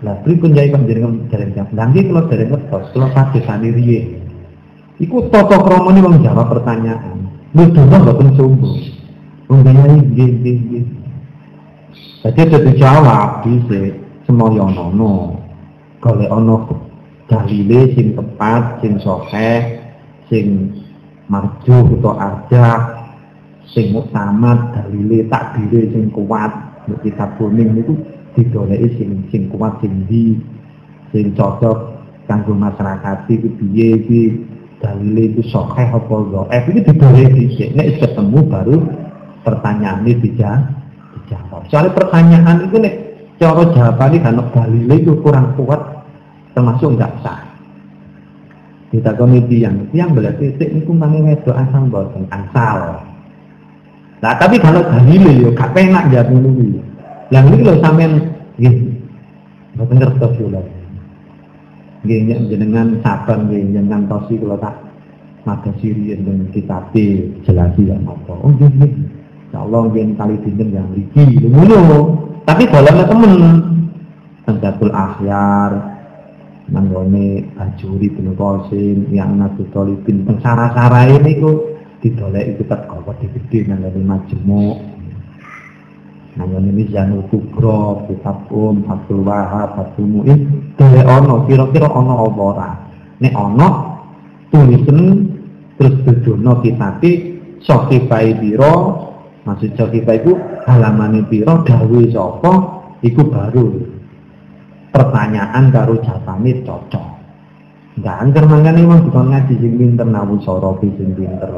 lah 0.05 0.20
pripun 0.20 0.53
jaya 0.53 0.77
panjenengan 0.77 1.25
dereng 1.33 1.57
jawab. 1.57 1.72
Nanti 1.72 2.05
kalau 2.05 2.29
dereng 2.29 2.51
ngertos 2.53 2.92
kula 2.92 3.09
padhesani 3.16 3.68
riyen. 3.72 4.29
Iku 5.01 5.33
tata 5.33 5.57
kramane 5.57 6.05
wong 6.05 6.20
jawab 6.20 6.53
pertanyaan. 6.53 7.33
Lho 7.57 7.64
donga 7.72 7.96
mboten 8.05 8.29
sombong 8.37 8.77
wong 9.49 9.59
nggih 9.64 10.31
nggih 10.37 10.57
nggih. 10.68 10.85
Jadi 12.27 12.38
ada 12.44 12.59
dijawab 12.61 13.29
bisa 13.46 13.96
semoyo 14.29 14.68
nono 14.68 15.40
golek 16.05 16.29
ana 16.29 16.57
dalile 17.31 17.81
sing 17.96 18.12
tepat, 18.12 18.85
sing 18.85 19.01
sahih, 19.01 19.81
sing 20.29 20.77
marju 21.31 21.96
utawa 21.96 22.14
arjah, 22.20 22.81
sing 23.72 23.96
muktamad 23.96 24.77
dalile 24.77 25.25
takdire 25.31 25.88
sing 25.94 26.12
kuat, 26.12 26.53
kitab 27.03 27.35
kuning 27.40 27.75
niku 27.75 27.99
didoleki 28.38 28.88
sing 29.01 29.11
sing 29.33 29.42
kuat 29.51 29.81
sing 29.83 30.07
di 30.07 30.38
sing 31.11 31.35
cocok 31.35 31.99
kanggo 32.31 32.55
masyarakat 32.55 33.27
iki 33.31 33.49
piye 33.59 33.88
iki 34.03 34.20
dalile 34.79 35.33
itu 35.33 35.42
sahih 35.51 35.88
apa 35.88 36.14
enggak. 36.14 36.46
Eh 36.53 36.62
iki 36.70 36.81
didoleki 36.87 37.33
dhisik 37.35 37.68
nek 37.75 37.88
ketemu 37.99 38.38
baru 38.46 38.77
pertanyaannya 39.42 40.12
dijawab. 40.20 41.62
Soalnya 41.70 41.96
pertanyaan 41.96 42.66
itu 42.66 42.77
nek 42.79 42.94
cara 43.37 43.62
jawabannya 43.68 44.18
karena 44.25 44.42
dalile 44.53 44.94
itu 44.96 45.12
kurang 45.20 45.53
kuat 45.61 45.81
termasuk 46.57 46.96
nggak 46.96 47.12
sah 47.20 47.46
kita 48.88 49.12
komedi 49.12 49.61
yang 49.61 49.77
yang 49.92 50.16
berarti 50.16 50.57
sik 50.57 50.72
niku 50.72 50.96
mangi 50.96 51.20
wedok 51.20 51.53
asal 51.53 51.85
boten 51.92 52.25
asal 52.33 53.05
nah 54.24 54.33
tapi 54.40 54.57
kalau 54.57 54.81
dalile 54.81 55.33
yo 55.37 55.48
gak 55.52 55.76
penak 55.76 56.09
jawab 56.09 56.33
ngono 56.33 56.48
kuwi 56.57 56.81
lah 57.31 57.42
niki 57.42 57.66
lho 57.66 57.74
sampean. 57.83 58.12
Nggih. 58.57 58.74
Boten 59.76 59.96
ngertos 59.98 60.33
yo 60.38 60.48
lho 60.50 60.62
nggih 62.07 62.38
jenengan 62.46 63.02
sabar 63.02 63.42
nggih 63.42 63.66
jenengan 63.74 64.07
tosi 64.07 64.38
kula 64.38 64.55
tak 64.62 64.79
mata 65.42 65.74
siri 65.83 66.14
dengan 66.14 66.46
kitab 66.55 66.94
jelasi 67.42 67.90
ya 67.90 67.98
apa 67.98 68.31
oh 68.31 68.50
nggih 68.55 68.70
nggih. 68.79 68.92
Insyaallah 69.50 69.81
nggih 69.90 70.05
kali 70.14 70.37
dinten 70.46 70.68
yang 70.70 70.90
iki 70.94 71.22
ngono. 71.50 72.24
Tapi 72.46 72.62
dalamnya 72.70 73.11
temen. 73.11 73.33
Tenggatul 74.46 74.94
akhyar 74.94 75.96
nanggone 76.70 77.50
ajuri 77.59 78.11
bin 78.14 78.35
Qasim 78.38 79.11
yang 79.11 79.38
nabi 79.38 79.66
tolibin 79.74 80.22
teng 80.22 80.38
sara 80.38 80.70
ini 81.11 81.35
ku 82.07 82.14
didoleki 82.14 82.62
kitab 82.62 82.87
kawat 82.87 83.19
gede 83.19 83.66
nanggone 83.66 83.99
majemuk 84.07 84.79
nanggone 86.38 86.71
Mizanul 86.71 87.27
Kubra 87.27 88.07
kitab 88.07 88.47
Um 88.55 88.87
Abdul 88.87 89.27
Wahab 89.27 89.75
Abdul 89.75 90.07
Mu'in. 90.07 90.40
Dhewe 90.79 91.03
ana 91.03 91.42
kira-kira 91.51 91.90
ana 91.90 92.14
apa 92.14 92.42
ora? 92.55 92.71
Ana 93.19 93.69
tulisan 94.55 95.35
terus 95.75 95.99
dudono 96.07 96.62
kitabe 96.62 97.42
Sokibai 97.66 98.38
Biro 98.38 98.75
maksud 99.42 99.75
Sokibai 99.75 100.23
itu 100.23 100.38
halaman 100.62 101.27
Biro 101.27 101.66
dawe 101.66 102.01
sapa? 102.14 102.53
Iku 103.03 103.23
baru. 103.27 103.83
Pertanyaan 104.95 105.75
karo 105.75 105.99
jawabane 105.99 106.62
cocok. 106.62 107.15
Enggak 107.97 108.17
angker 108.21 108.45
mangane 108.45 108.81
wong 108.85 109.01
dikon 109.09 109.33
ngaji 109.33 109.55
sing 109.57 109.73
pinter 109.81 110.09
soropi 110.45 110.89
sing 111.01 111.17
pinter. 111.17 111.53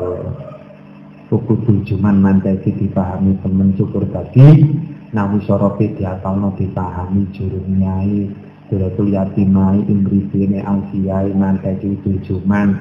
Kudu 1.28 1.84
cuman 1.84 2.16
manteki 2.24 2.72
dipahami 2.72 3.36
temen 3.44 3.76
syukur 3.76 4.06
tadi 4.08 4.64
nawu 5.12 5.42
soropi 5.44 5.92
diatalno 5.98 6.56
dipahami 6.56 7.28
jurung 7.36 7.68
nyai 7.76 8.32
Duratul 8.68 9.16
yatimai 9.16 9.80
imrisine 9.88 10.60
alfiyai 10.60 11.32
manteki 11.32 12.04
tujuman 12.04 12.76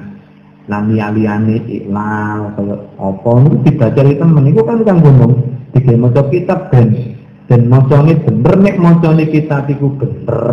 lan 0.68 0.84
liyane 0.92 1.64
iklal 1.64 2.52
kaya 2.52 2.76
apa? 3.00 3.30
Niku 3.40 3.56
dibacari 3.64 4.20
temen 4.20 4.52
iku 4.52 4.68
kan 4.68 4.84
kang 4.84 5.00
ngomong 5.00 5.32
digawe 5.72 5.96
maca 5.96 6.28
kitab 6.28 6.68
ben. 6.68 7.16
Dan 7.48 7.72
mocone 7.72 8.20
bener 8.20 8.54
nek 8.60 8.76
mocone 8.76 9.24
kita 9.32 9.64
iku 9.64 9.96
bener 9.96 10.44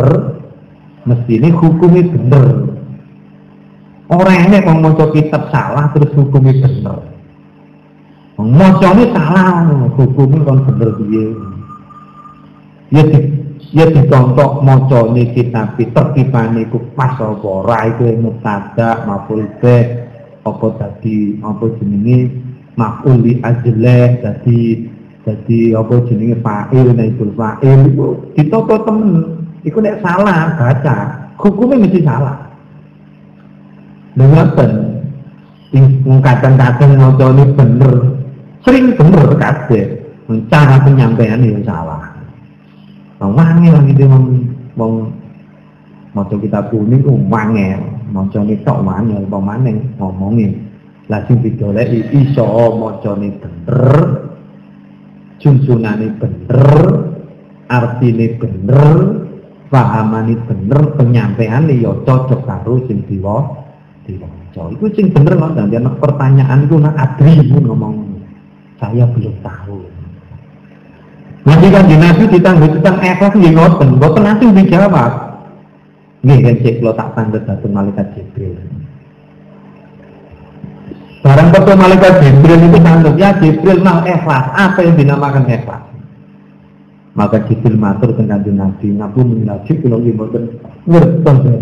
mesti 1.04 1.34
ini 1.36 1.52
hukumnya 1.52 2.08
bener 2.08 2.75
orang 4.10 4.50
ini 4.50 4.58
mau 4.62 4.78
moco 4.78 5.10
kitab 5.10 5.50
salah 5.50 5.90
terus 5.94 6.14
hukumnya 6.14 6.62
bener. 6.62 6.98
Mocone 8.38 9.04
salah 9.16 9.66
hukumnya 9.98 10.46
kan 10.46 10.58
bener 10.70 10.90
dia. 11.02 11.28
Ya 12.94 13.02
di 13.10 13.20
ya 13.74 13.86
dicontok 13.90 14.62
mocone 14.62 15.34
kitab 15.34 15.80
tertibane 15.80 16.70
iku 16.70 16.78
pas 16.94 17.18
apa 17.18 17.42
ora 17.42 17.90
iku 17.90 18.14
mutada 18.22 19.04
maful 19.10 19.42
be 19.58 20.06
apa 20.46 20.68
tadi 20.78 21.42
apa 21.42 21.66
jenenge 21.82 22.30
maful 22.78 23.18
li 23.18 23.42
ajleh 23.42 24.22
tadi 24.22 24.86
jadi 25.26 25.74
apa 25.74 25.94
jenenge 26.06 26.38
fa'il 26.46 26.94
naibul 26.94 27.34
fa'il. 27.34 27.98
Itu 28.38 28.58
temen 28.70 29.42
iku 29.66 29.82
salah 30.06 30.54
baca 30.54 30.98
hukumnya 31.42 31.90
mesti 31.90 32.06
salah 32.06 32.55
dengarkan 34.16 34.96
wong 36.08 36.20
kadang-kadang 36.24 36.96
ini 36.96 37.46
bener. 37.54 37.94
Sering 38.64 38.96
bener 38.96 39.36
kabeh. 39.38 39.86
Cara 40.50 40.82
penyampaian 40.82 41.38
yang 41.44 41.62
salah. 41.62 42.02
Wangi 43.22 43.70
lah 43.70 43.82
gitu 43.86 44.06
wong 44.10 44.26
wong 44.78 44.94
maca 46.16 46.36
kitab 46.40 46.72
kuning 46.72 47.04
ku 47.04 47.20
wangi. 47.30 47.78
Maca 48.10 48.40
tok 48.42 48.80
wangi 48.82 49.14
apa 49.20 49.38
maneh 49.38 49.76
ngomongin. 50.00 50.66
Lah 51.06 51.22
sing 51.30 51.44
didoleki 51.44 52.10
iso 52.16 52.74
macane 52.80 53.30
bener. 53.38 53.86
Junjungannya 55.44 56.08
bener. 56.18 56.66
Artine 57.70 58.28
bener. 58.42 58.88
Pahamane 59.70 60.34
bener. 60.50 60.80
Penyampaian 60.98 61.70
ya 61.70 61.94
cocok 62.02 62.42
karo 62.50 62.82
sing 62.90 63.06
diwa 63.06 63.65
diwaca 64.06 64.64
itu 64.72 64.86
sing 64.94 65.06
bener 65.12 65.34
kok 65.36 65.52
dan 65.58 65.86
pertanyaan 65.98 66.70
itu 66.70 66.76
nak 66.78 66.96
adri 66.96 67.42
ngomong 67.50 68.16
saya 68.78 69.04
belum 69.10 69.36
tahu 69.42 69.96
Nanti 71.46 71.70
kan 71.70 71.86
di 71.86 71.94
Nabi 71.94 72.26
ditangguh 72.26 72.70
tentang 72.82 72.98
efek 73.06 73.38
nggih 73.38 73.54
ngoten, 73.54 74.02
mboten 74.02 74.26
langsung 74.26 74.58
dijawab. 74.58 75.14
Nggih 76.26 76.40
kan 76.42 76.56
cek 76.58 76.76
kalau 76.82 76.94
tak 76.98 77.10
tanda 77.14 77.40
satu 77.46 77.68
malaikat 77.70 78.08
Jibril. 78.18 78.58
Barang 81.22 81.54
ketemu 81.54 81.78
malaikat 81.78 82.14
Jibril 82.18 82.60
itu 82.66 82.80
ya 83.22 83.30
Jibril 83.38 83.78
mau 83.86 84.02
ikhlas. 84.02 84.46
Apa 84.58 84.80
yang 84.82 84.98
dinamakan 84.98 85.46
ikhlas? 85.46 85.86
Maka 87.14 87.46
Jibril 87.46 87.78
matur 87.78 88.10
dengan 88.18 88.42
Nabi, 88.42 88.90
Nabi 88.90 89.20
mengaji 89.22 89.72
kalau 89.86 90.02
ibadah 90.02 90.44
ngerti 90.90 91.54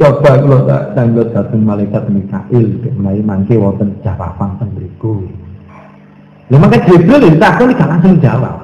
Coba 0.00 0.40
kalau 0.40 0.64
tak 0.64 0.96
tanggal 0.96 1.26
satu 1.36 1.56
malaikat 1.60 2.08
Mikail, 2.08 2.80
mulai 2.96 3.20
mangke 3.20 3.60
wonten 3.60 3.92
jawaban 4.00 4.56
teng 4.56 4.72
mriku. 4.72 5.28
Lha 6.48 6.56
maka 6.56 6.80
Jibril 6.88 7.36
tak 7.36 7.60
kok 7.60 7.68
gak 7.76 7.90
langsung 7.92 8.16
jawab. 8.24 8.56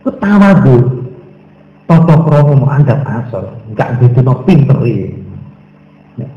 Ketawa 0.00 0.50
bu. 0.64 0.76
Toto 1.84 2.14
kromo 2.24 2.70
asal, 2.70 3.44
enggak 3.68 3.98
gitu 4.00 4.22
no 4.22 4.46
pinter 4.46 4.78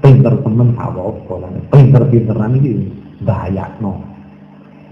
pinter 0.04 0.34
temen 0.40 0.76
apa-apa 0.78 1.34
lan 1.44 1.54
pinter-pinteran 1.72 2.56
iki 2.60 2.74
bahayakno 3.24 4.00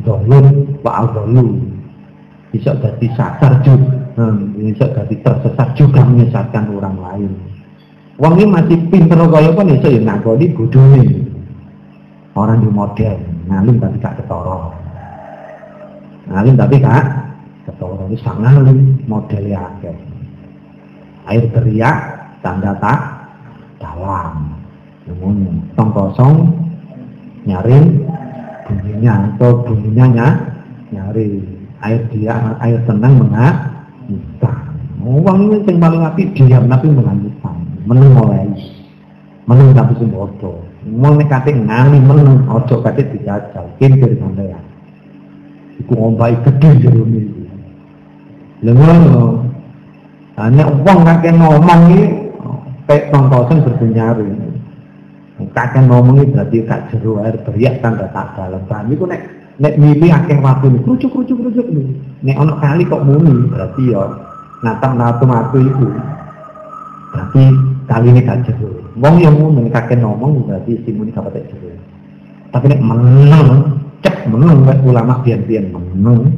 dolim 0.04 0.68
wa 0.82 1.06
adzalu 1.06 1.62
bisa 2.52 2.76
jadi 2.76 3.08
sasar 3.16 3.64
juga 3.64 3.92
hmm, 4.20 4.60
bisa 4.60 4.86
jadi 4.92 5.16
tersesat 5.24 5.70
juga 5.78 6.04
menyesatkan 6.04 6.68
orang 6.76 6.98
lain 7.00 7.32
Wong 8.20 8.34
ini 8.38 8.46
masih 8.52 8.78
pinter 8.92 9.18
kaya 9.18 9.56
apa 9.56 9.62
iso 9.72 9.88
ya 9.88 10.00
ngakoni 10.04 10.52
bodhone 10.52 11.04
orang 12.36 12.64
di 12.64 12.70
model 12.72 13.18
ngalim 13.48 13.76
tapi 13.80 13.98
gak 14.00 14.16
ketara 14.20 14.60
ngalim 16.32 16.56
tapi 16.60 16.76
gak 16.80 17.06
ketara 17.68 18.04
ini 18.08 18.18
sangat 18.20 18.52
ngalim 18.56 18.80
modelnya 19.08 19.58
akeh 19.64 19.98
air 21.30 21.44
teriak 21.54 21.98
tanda 22.42 22.74
tak 22.82 23.00
dalam. 23.82 24.58
Tong 25.76 25.90
kosong 25.92 26.34
nyari 27.44 28.06
bunyinya 28.70 29.34
atau 29.34 29.66
bunyinya 29.66 30.06
ny 30.08 30.30
nyari 30.94 31.28
air 31.82 32.02
dia 32.14 32.38
air 32.62 32.80
tenang 32.86 33.18
mengat 33.18 33.56
uang 35.02 35.50
ini 35.50 35.66
yang 35.66 35.82
paling 35.82 36.04
api 36.06 36.24
diam 36.38 36.70
tapi 36.70 36.88
mengambil 36.94 37.31
meneng 37.88 38.10
mulai. 38.14 38.48
Meneng 39.50 39.74
tapi 39.74 39.98
sembodo 39.98 40.62
mau 40.82 41.14
nek 41.14 41.30
kate 41.30 41.54
ngali 41.54 41.98
meneng 42.02 42.46
ojo 42.50 42.82
kate 42.82 43.06
dijajal. 43.10 43.66
Kintir 43.78 44.18
sampeyan 44.18 44.72
iku 45.82 45.94
ombai 45.98 46.38
gede 46.46 46.70
jero 46.86 47.04
iki 47.10 47.42
lha 48.62 48.72
ngono 48.78 49.42
nek 50.38 50.68
wong 50.86 51.00
kakek 51.02 51.34
ngomong 51.34 51.82
iki 51.90 52.06
kayak 52.86 53.10
tongkosen 53.10 53.66
berbenyaru 53.66 54.30
kakek 55.58 55.84
ngomong 55.90 56.22
iki 56.22 56.32
berarti 56.38 56.58
kak 56.70 56.82
jero 56.94 57.26
air 57.26 57.36
beriak 57.42 57.82
tanda 57.82 58.06
tak 58.14 58.38
dalam. 58.38 58.62
Paham? 58.70 58.94
Iku 58.94 59.10
nek 59.10 59.22
nek 59.58 59.74
milih 59.82 60.14
akeh 60.14 60.38
waktu 60.38 60.70
ini 60.70 60.80
kerucuk 60.86 61.10
kerucuk 61.10 61.38
kerucuk 61.42 61.68
nek 62.22 62.38
ono 62.38 62.54
kali 62.62 62.86
kok 62.86 63.02
muni 63.02 63.50
berarti 63.50 63.84
ya 63.90 64.06
natam 64.62 65.02
natam 65.02 65.34
aku 65.34 65.58
itu 65.66 65.88
berarti 67.12 67.44
kali 67.92 68.08
ini 68.16 68.24
gak 68.24 68.48
jero 68.48 68.72
wong 68.98 69.16
yang 69.20 69.36
ngono 69.36 69.68
kakek 69.68 70.00
ngomong 70.00 70.48
berarti 70.48 70.80
si 70.82 70.90
muni 70.96 71.12
kapan 71.12 71.44
jero 71.52 71.76
tapi 72.52 72.66
nek 72.72 72.82
menang 72.84 73.50
cek 74.02 74.28
menang 74.32 74.64
ulama 74.88 75.20
bian-bian 75.24 75.72
menang 75.72 76.32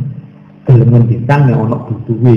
gelem 0.63 0.89
ngendikan 0.95 1.47
nek 1.47 1.59
ana 1.59 1.77
butuhe 1.87 2.35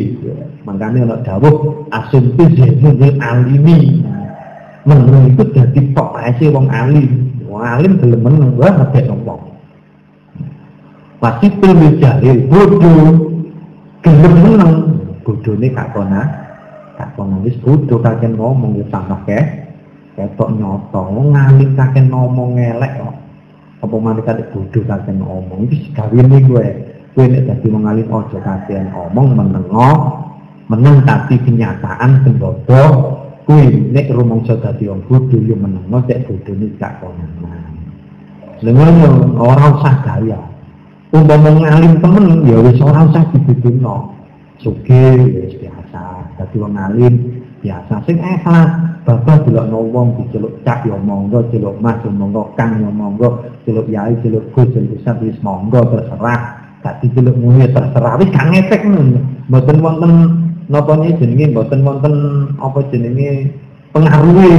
makane 0.67 0.99
ana 1.07 1.17
dawuh 1.23 1.87
asumsi 1.95 2.45
zainul 2.59 3.15
alimi. 3.23 4.03
Menang 4.87 5.35
itu 5.35 5.43
dadi 5.51 5.81
pokoknya 5.91 6.47
wong 6.55 6.67
alim. 6.71 7.11
Wong 7.47 7.63
alim 7.63 7.93
gelem 8.03 8.21
menang 8.23 8.51
wae 8.59 8.71
ngedek 8.71 9.11
wong 9.27 9.43
pasti 11.23 11.47
pilih 11.59 11.93
jalil 12.03 12.39
bodoh. 12.51 13.07
Gelem 14.03 14.35
menang 14.43 14.73
bodone 15.27 15.67
gak 15.75 15.91
kona 17.17 17.37
wis 17.45 17.57
bodoh 17.61 18.01
kakek 18.01 18.33
ngomong 18.33 18.81
ya 18.81 18.87
tambah 18.89 19.21
ke 19.29 19.41
ketok 20.17 20.51
nyoto 20.57 21.03
ngalim 21.33 21.71
kakek 21.77 22.09
ngomong 22.09 22.57
ngelek 22.57 22.93
kok 23.01 23.15
apa 23.85 23.95
malaikat 24.01 24.49
bodoh 24.53 24.83
kakek 24.85 25.15
ngomong 25.21 25.69
iki 25.69 25.93
gawe 25.93 26.21
gue 26.41 26.67
Kue 27.17 27.25
nek 27.33 27.49
dadi 27.49 27.73
mengalih 27.73 28.05
ojo 28.13 28.37
kasihan 28.45 28.93
omong 28.93 29.41
menengo, 29.41 29.89
meneng 30.69 31.01
tapi 31.09 31.41
kenyataan 31.41 32.21
sembodo. 32.21 32.85
Kue 33.49 33.73
nek 33.89 34.13
rumangsa 34.13 34.61
dadi 34.61 34.85
wong 34.85 35.01
bodho 35.09 35.41
yo 35.41 35.57
menengo 35.57 35.97
cek 36.05 36.29
bodhone 36.29 36.77
gak 36.77 37.01
konangan. 37.01 37.73
Lengono 38.61 39.33
orang 39.41 39.81
usah 39.81 39.97
gaya. 40.05 40.41
Umpama 41.09 41.57
ngalim 41.57 42.05
temen 42.05 42.45
ya 42.45 42.61
wis 42.61 42.85
ora 42.85 43.09
usah 43.09 43.25
dibutuhno. 43.33 44.13
Suge 44.61 45.05
wis. 45.17 45.56
Dadi 46.37 46.57
wong 46.61 46.77
alim 46.77 47.15
biasa. 47.65 48.05
Sing 48.05 48.21
ikhlas. 48.21 48.71
Bapak 49.07 49.47
delok 49.47 49.71
wong 49.71 50.19
diceluk 50.19 50.67
cak 50.67 50.83
ya 50.83 50.99
monggo, 50.99 51.47
celuk 51.55 51.79
mas 51.79 52.03
ya 52.03 52.11
monggo, 52.11 52.51
kang 52.59 52.75
ya 52.83 52.91
monggo, 52.91 53.39
celuk 53.63 53.87
yai, 53.87 54.19
celuk 54.19 54.51
gus, 54.51 54.67
celuk 54.75 54.99
ustaz 54.99 55.23
wis 55.23 55.39
monggo 55.47 55.79
terserah. 55.95 56.67
gak 56.87 57.03
diceluk 57.03 57.35
muni 57.35 57.67
terserah. 57.75 58.15
Wis 58.15 58.31
gak 58.31 58.47
ngefek 58.55 58.87
mboten 59.51 59.77
wonten 59.83 60.13
napa 60.71 60.95
jenenge 61.19 61.51
mboten 61.51 61.83
wonten 61.83 62.15
apa 62.63 62.79
jenenge 62.95 63.51
pengaruhe 63.91 64.55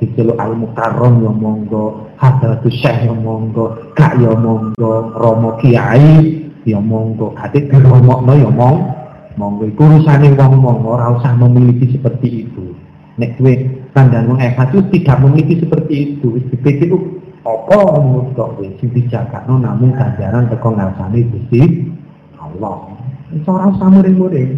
diceluk 0.00 0.40
al 0.40 0.56
mukarram 0.56 1.20
ya 1.20 1.32
monggo 1.36 2.08
hadratus 2.16 2.80
syekh 2.80 3.12
ya 3.12 3.12
monggo 3.12 3.76
gak 3.92 4.16
ya 4.16 4.32
monggo 4.32 5.12
romo 5.12 5.60
kiai 5.60 6.40
ya 6.64 6.80
monggo. 6.80 7.36
Ate 7.36 7.68
diromokno 7.68 8.32
ya 8.32 8.48
mong 8.48 8.95
monggo 9.36 9.68
iku 9.68 9.84
urusane 9.84 10.32
wong-wong 10.32 10.84
ora 10.84 11.12
usah 11.16 11.36
memiliki 11.36 11.96
seperti 11.96 12.48
itu 12.48 12.72
nek 13.16 13.36
kowe 13.40 13.52
kandhane 13.96 14.28
wong 14.28 14.40
tidak 14.92 15.16
memiliki 15.24 15.64
seperti 15.64 15.94
itu 16.16 16.36
wis 16.36 16.44
dipikir 16.52 16.92
apa 17.46 17.78
menurut 18.02 18.34
kok 18.34 18.58
sing 18.82 18.90
dijagakno 18.90 19.62
namun 19.62 19.94
ganjaran 19.94 20.50
teko 20.50 20.74
ngasane 20.74 21.22
Gusti 21.30 21.62
Allah. 22.42 22.90
Iso 23.30 23.50
ora 23.54 23.70
usah 23.70 23.86
muring-muring. 23.86 24.50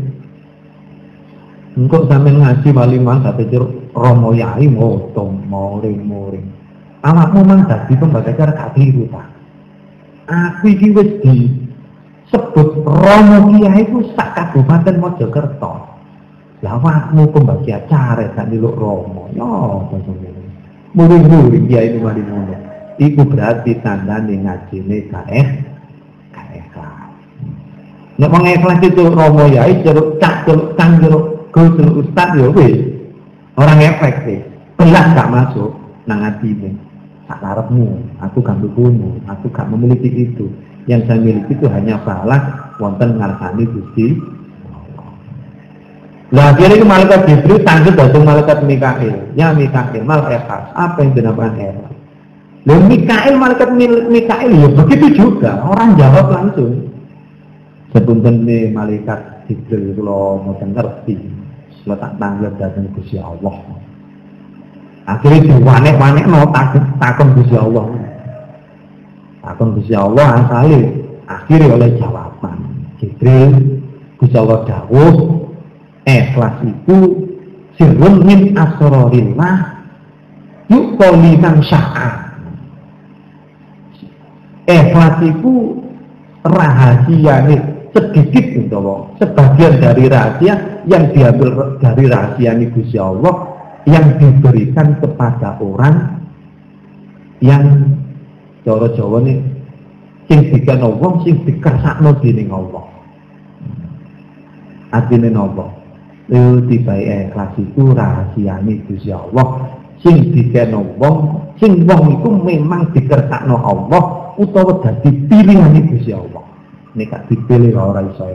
Engkau 1.79 2.09
sampean 2.09 2.41
ngaji 2.43 2.69
waliman 2.73 3.21
sampai 3.23 3.49
jeruk 3.53 3.71
romo 3.93 4.33
yai 4.33 4.67
motong 4.67 5.47
muring-muring. 5.47 6.49
Awakmu 7.05 7.41
mang 7.45 7.69
dadi 7.69 7.95
pembaca 7.95 8.33
cara 8.35 8.57
gak 8.57 8.73
biru 8.75 9.05
ta. 9.13 9.23
Aku 10.29 10.73
iki 10.73 10.89
wis 10.93 11.11
di 11.23 11.68
sebut 12.29 12.85
romo 12.85 13.53
kiai 13.53 13.83
ku 13.89 14.05
sak 14.13 14.37
kabupaten 14.37 15.01
Mojokerto. 15.01 15.73
Lah 16.59 16.75
awakmu 16.75 17.31
pembaca 17.31 17.71
acara 17.71 18.35
gak 18.35 18.49
niluk 18.51 18.75
romo. 18.75 19.31
Ya, 19.33 19.47
muring-muring 20.97 21.65
kiai 21.71 21.95
ini 21.95 21.99
mari 22.03 22.23
ngono. 22.25 22.57
iku 22.99 23.23
berarti 23.31 23.79
tanda 23.79 24.19
nih 24.27 24.43
ngajine 24.43 25.07
kaeh 25.07 25.47
kaeh 26.35 26.65
Nek 28.19 28.31
wong 28.35 28.51
ikhlas 28.51 28.83
itu 28.83 29.07
romo 29.07 29.47
yai 29.47 29.79
jeruk 29.87 30.19
cak 30.19 30.43
jeruk 30.43 30.75
kang 30.75 30.99
jeruk 30.99 31.47
gus 31.55 31.71
jeruk 31.79 32.03
ustad 32.03 32.35
ya 32.35 32.51
wis. 32.51 32.99
Orang 33.55 33.79
efek 33.79 34.27
sih. 34.27 34.41
Belas 34.75 35.15
gak 35.15 35.31
masuk 35.31 35.71
nang 36.07 36.27
atine. 36.27 36.75
Tak 37.31 37.45
karepmu, 37.45 38.01
aku 38.25 38.41
gak 38.41 38.59
dukungmu, 38.59 39.21
aku 39.29 39.53
gak 39.55 39.69
memiliki 39.71 40.09
itu. 40.09 40.51
Yang 40.89 41.01
saya 41.05 41.21
miliki 41.21 41.53
itu 41.53 41.69
hanya 41.69 42.01
balas 42.01 42.73
wonten 42.81 43.21
ngarsani 43.21 43.69
Gusti 43.69 44.17
Lah 46.29 46.53
akhirnya 46.53 46.85
malaikat 46.85 47.25
Jibril 47.25 47.65
tangguh 47.65 47.97
datang 47.97 48.21
malaikat 48.21 48.61
Mikail. 48.69 49.33
Ya 49.33 49.49
Mikail, 49.57 50.05
malaikat 50.05 50.61
apa 50.77 51.01
yang 51.01 51.17
dinamakan 51.17 51.57
Hera? 51.57 51.89
Dan 52.69 52.85
Mikael, 52.85 53.35
malaikat 53.41 53.71
Mikael 54.13 54.51
ya 54.53 54.69
begitu 54.69 55.07
juga. 55.17 55.57
Orang 55.65 55.97
jawab 55.97 56.29
langsung. 56.29 56.93
Sepunten 57.97 58.45
nih 58.45 58.69
malaikat 58.69 59.49
Jibril 59.49 59.97
kalau 59.97 60.45
mau 60.45 60.53
ngerti. 60.61 61.17
tak 61.89 62.21
tanggap 62.21 62.53
datang 62.61 62.85
Gusti 62.93 63.17
Allah. 63.17 63.57
Akhirnya 65.09 65.57
diwanek-wanek 65.57 66.29
mau 66.29 66.45
takut 66.53 66.85
takut 67.01 67.29
Gusti 67.41 67.57
Allah. 67.57 67.89
Takut 69.43 69.79
Gusti 69.79 69.95
Allah 69.95 70.45
asali 70.45 70.81
akhirnya 71.29 71.75
oleh 71.75 71.91
jawaban. 71.97 72.59
Jibril 72.99 73.79
Gusti 74.19 74.35
Allah 74.35 74.67
dawuh 74.67 75.15
ikhlas 76.03 76.57
itu 76.65 76.97
sirrun 77.79 78.27
min 78.27 78.57
yuk 80.69 80.85
kolikan 81.01 81.63
sya'ah 81.65 82.29
ikhlas 84.69 85.17
itu 85.25 85.53
rahasia 86.45 87.35
nih 87.49 87.61
sedikit 87.95 88.45
gitu 88.53 88.79
sebagian 89.17 89.81
dari 89.81 90.05
rahasia 90.11 90.85
yang 90.85 91.09
diambil 91.15 91.79
dari 91.81 92.05
rahasia 92.05 92.53
ini 92.57 92.67
Gusti 92.73 93.01
Allah 93.01 93.57
yang 93.89 94.21
diberikan 94.21 95.01
kepada 95.01 95.57
orang 95.63 96.21
yang 97.41 97.65
Jawa 98.69 98.93
Jawa 98.93 99.25
nih 99.25 99.41
sing 100.29 100.53
dikene 100.53 100.85
wong 100.85 101.25
sing 101.25 101.41
dikersakno 101.49 102.21
dening 102.21 102.53
Allah. 102.53 102.85
Artine 104.93 105.33
napa? 105.33 105.73
Lho 106.29 106.61
dibae 106.69 107.33
ikhlas 107.33 107.57
itu 107.57 107.97
rahasiane 107.97 108.85
Gusti 108.85 109.09
Allah 109.09 109.73
sing 110.05 110.37
dikene 110.37 110.77
wong 111.01 111.49
sing 111.57 111.89
wong 111.89 112.21
itu 112.21 112.29
memang 112.29 112.93
dikersakno 112.93 113.57
Allah 113.57 114.37
utawa 114.37 114.85
dadi 114.85 115.17
pilihan 115.33 115.73
Gusti 115.89 116.13
Allah. 116.13 116.45
Nek 116.93 117.09
gak 117.09 117.25
dipilih 117.33 117.73
ora 117.73 118.05
iso. 118.05 118.29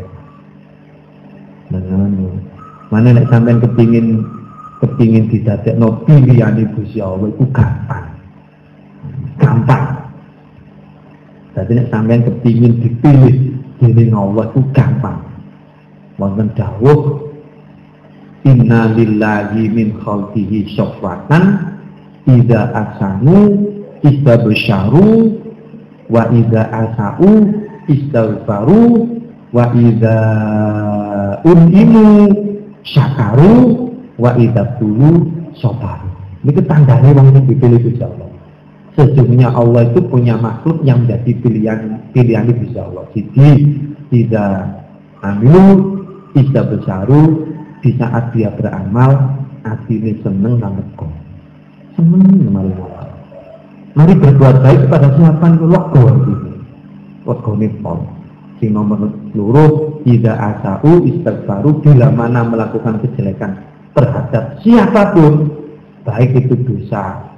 Nah, 1.69 1.81
mana 2.89 3.09
nek 3.13 3.29
sampean 3.29 3.61
kepingin 3.61 4.25
kepingin 4.81 5.29
didadekno 5.29 6.01
pilihan 6.09 6.57
Gusti 6.73 6.97
Allah 6.97 7.29
itu 7.29 7.45
gampang. 7.53 8.17
Gampang. 9.38 10.03
Jadi 11.54 11.72
nek 11.78 11.88
sampean 11.93 12.22
kepingin 12.26 12.82
dipilih 12.82 13.36
dening 13.78 14.14
Allah 14.14 14.49
itu 14.49 14.62
gampang. 14.74 15.22
Wonten 16.18 16.54
dawuh 16.54 17.30
Inna 18.45 18.91
lillahi 18.93 19.72
min 19.72 19.97
khalqihi 19.97 20.78
syafatan 20.78 21.74
Ida 22.30 22.70
asanu 22.76 23.66
Ida 24.04 24.36
besyaru 24.45 25.41
wa 26.12 26.28
idza 26.30 26.68
asau 26.70 27.30
istighfaru 27.88 28.84
wa 29.56 29.66
idza 29.74 30.18
unimu 31.47 32.30
syakaru 32.84 33.88
wa 34.20 34.32
idza 34.36 34.78
tulu 34.78 35.32
soparu 35.56 36.10
ini 36.43 36.60
tandanya 36.68 37.16
wong 37.16 37.32
yang 37.32 37.45
dipilih 37.47 37.80
Gusti 37.80 38.04
Allah 38.04 38.22
sesungguhnya 38.93 39.49
Allah 39.53 39.89
itu 39.89 40.01
punya 40.05 40.37
makhluk 40.37 40.81
yang 40.85 41.05
menjadi 41.05 41.31
pilihan 41.41 41.79
pilihan 42.13 42.45
Gusti 42.49 42.77
Allah 42.77 43.05
jadi 43.13 43.49
tidak 44.13 44.55
amilu 45.25 45.65
bisa 46.33 46.61
besaru 46.65 47.21
di 47.83 47.93
saat 47.99 48.31
dia 48.31 48.53
beramal 48.53 49.43
ini 49.87 50.19
seneng 50.23 50.59
lan 50.59 50.79
lega. 50.79 51.07
Seneng 51.95 52.51
mari 52.51 52.73
Mari 53.93 54.13
berbuat 54.17 54.65
baik 54.65 54.79
kepada 54.89 55.07
siapa 55.13 55.45
itu 55.53 55.65
lega 55.69 56.01
atine. 56.01 56.53
Legane 57.23 57.67
pol. 57.79 57.99
Sing 58.57 58.73
nomor 58.73 59.11
loro, 59.37 59.99
ida 60.07 60.33
asau 60.33 61.03
istighfaru 61.05 61.83
bila 61.83 62.09
mana 62.09 62.41
melakukan 62.47 62.97
kejelekan 63.05 63.59
terhadap 63.93 64.57
siapa 64.65 65.13
pun, 65.13 65.51
baik 66.07 66.47
itu 66.47 66.57
dosa, 66.63 67.32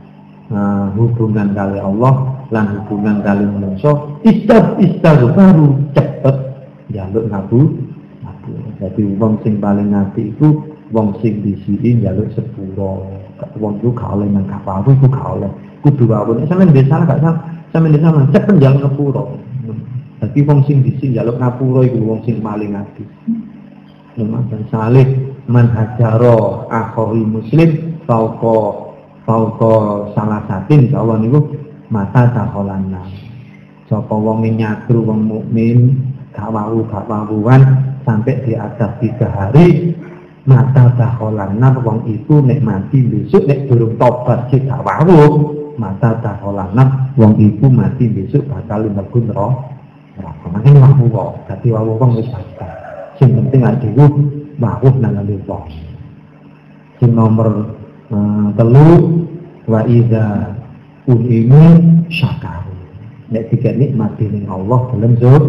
uh, 0.51 0.91
hubungan 0.93 1.53
kali 1.55 1.79
Allah 1.81 2.13
lan 2.53 2.65
hubungan 2.77 3.21
kali 3.25 3.45
manusia 3.45 3.93
istad 4.25 4.77
baru 5.33 5.79
cepet. 5.97 6.35
Jaluk 6.93 7.25
ngabu 7.33 7.59
ngabu 8.21 8.51
jadi 8.77 9.01
wong 9.17 9.41
sing 9.41 9.57
paling 9.57 9.89
ngati 9.89 10.29
itu 10.35 10.47
wong 10.93 11.17
sing 11.19 11.41
di 11.41 11.57
sini 11.65 12.05
jaluk 12.05 12.29
sepuro. 12.37 13.09
Wong 13.59 13.83
itu 13.83 13.91
gak 13.91 14.15
oleh 14.15 14.31
nang 14.31 14.47
kapal 14.47 14.85
itu 14.87 15.07
gak 15.11 15.27
oleh. 15.35 15.51
Kudu 15.83 16.07
nek 16.07 16.47
sampean 16.47 16.71
desa 16.71 17.03
gak 17.03 17.19
sama 17.19 17.41
sampean 17.73 17.95
desa 17.97 18.09
cepet 18.31 18.55
jaluk 18.61 18.79
ngapura. 18.85 19.23
Jadi 20.23 20.39
wong 20.45 20.59
sing 20.63 20.77
di 20.85 20.91
sini 21.01 21.17
jaluk 21.17 21.41
ngapura 21.41 21.81
itu 21.83 21.99
wong 21.99 22.21
sing 22.23 22.39
paling 22.39 22.71
ngati 22.73 23.03
Lumayan 24.15 24.63
salih 24.71 25.35
man 25.51 25.67
hajaro 25.75 26.71
akhohi 26.71 27.19
muslim 27.27 27.99
fauqa 28.07 28.94
fauqa 29.25 29.73
salah 30.13 30.41
satin 30.47 30.89
insyaallah 30.89 31.17
niku 31.19 31.41
mata 31.89 32.29
taholana 32.31 33.03
sapa 33.89 34.13
wong 34.13 34.45
nyatru 34.45 35.01
wong 35.01 35.21
mukmin 35.25 35.97
gak 36.31 36.49
wau 36.53 36.85
gak 36.85 37.05
sampai 38.05 38.37
di 38.45 38.53
atas 38.53 38.91
tiga 39.01 39.27
hari 39.33 39.97
mata 40.45 40.93
taholana 40.93 41.73
wong 41.81 42.05
itu 42.05 42.37
nek 42.39 42.61
mati 42.61 43.01
besok 43.01 43.49
nek 43.49 43.65
durung 43.65 43.97
tobat 43.97 44.47
sih 44.53 44.61
gak 44.63 44.85
wau. 44.85 45.51
Mata 45.75 46.15
taholana 46.23 47.11
wong 47.19 47.35
itu 47.35 47.67
mati 47.67 48.07
besok 48.07 48.47
bakal 48.47 48.87
mlebu 48.87 49.27
neraka. 49.27 50.47
Makin 50.47 50.79
wau 50.79 51.03
kok 51.11 51.29
dadi 51.51 51.67
wau 51.73 51.99
wong 51.99 52.21
wis 52.21 52.29
bakal. 52.31 52.71
Sing 53.19 53.33
penting 53.35 53.61
ade 53.65 53.89
wau 53.97 54.87
nang 55.01 55.19
wong. 55.49 55.65
Sing 57.01 57.11
nomor 57.11 57.75
telu 58.55 58.91
wa 59.65 59.81
iza 59.89 60.55
unimu 61.09 61.63
syakaru. 62.09 62.73
Nek 63.33 63.49
tiga 63.49 63.73
nikmati 63.73 64.29
ning 64.29 64.45
Allah 64.45 64.93
dalam 64.93 65.13
zur 65.17 65.41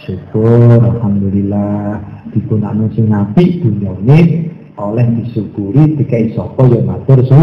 syukur 0.00 0.80
alhamdulillah. 0.80 2.00
Digunakno 2.32 2.92
sing 2.92 3.12
apik 3.12 3.64
dunyane 3.64 4.48
oleh 4.76 5.06
disyukuri 5.20 5.96
dikai 5.96 6.32
sapa 6.32 6.64
ya 6.68 6.80
matur 6.84 7.20
su 7.28 7.40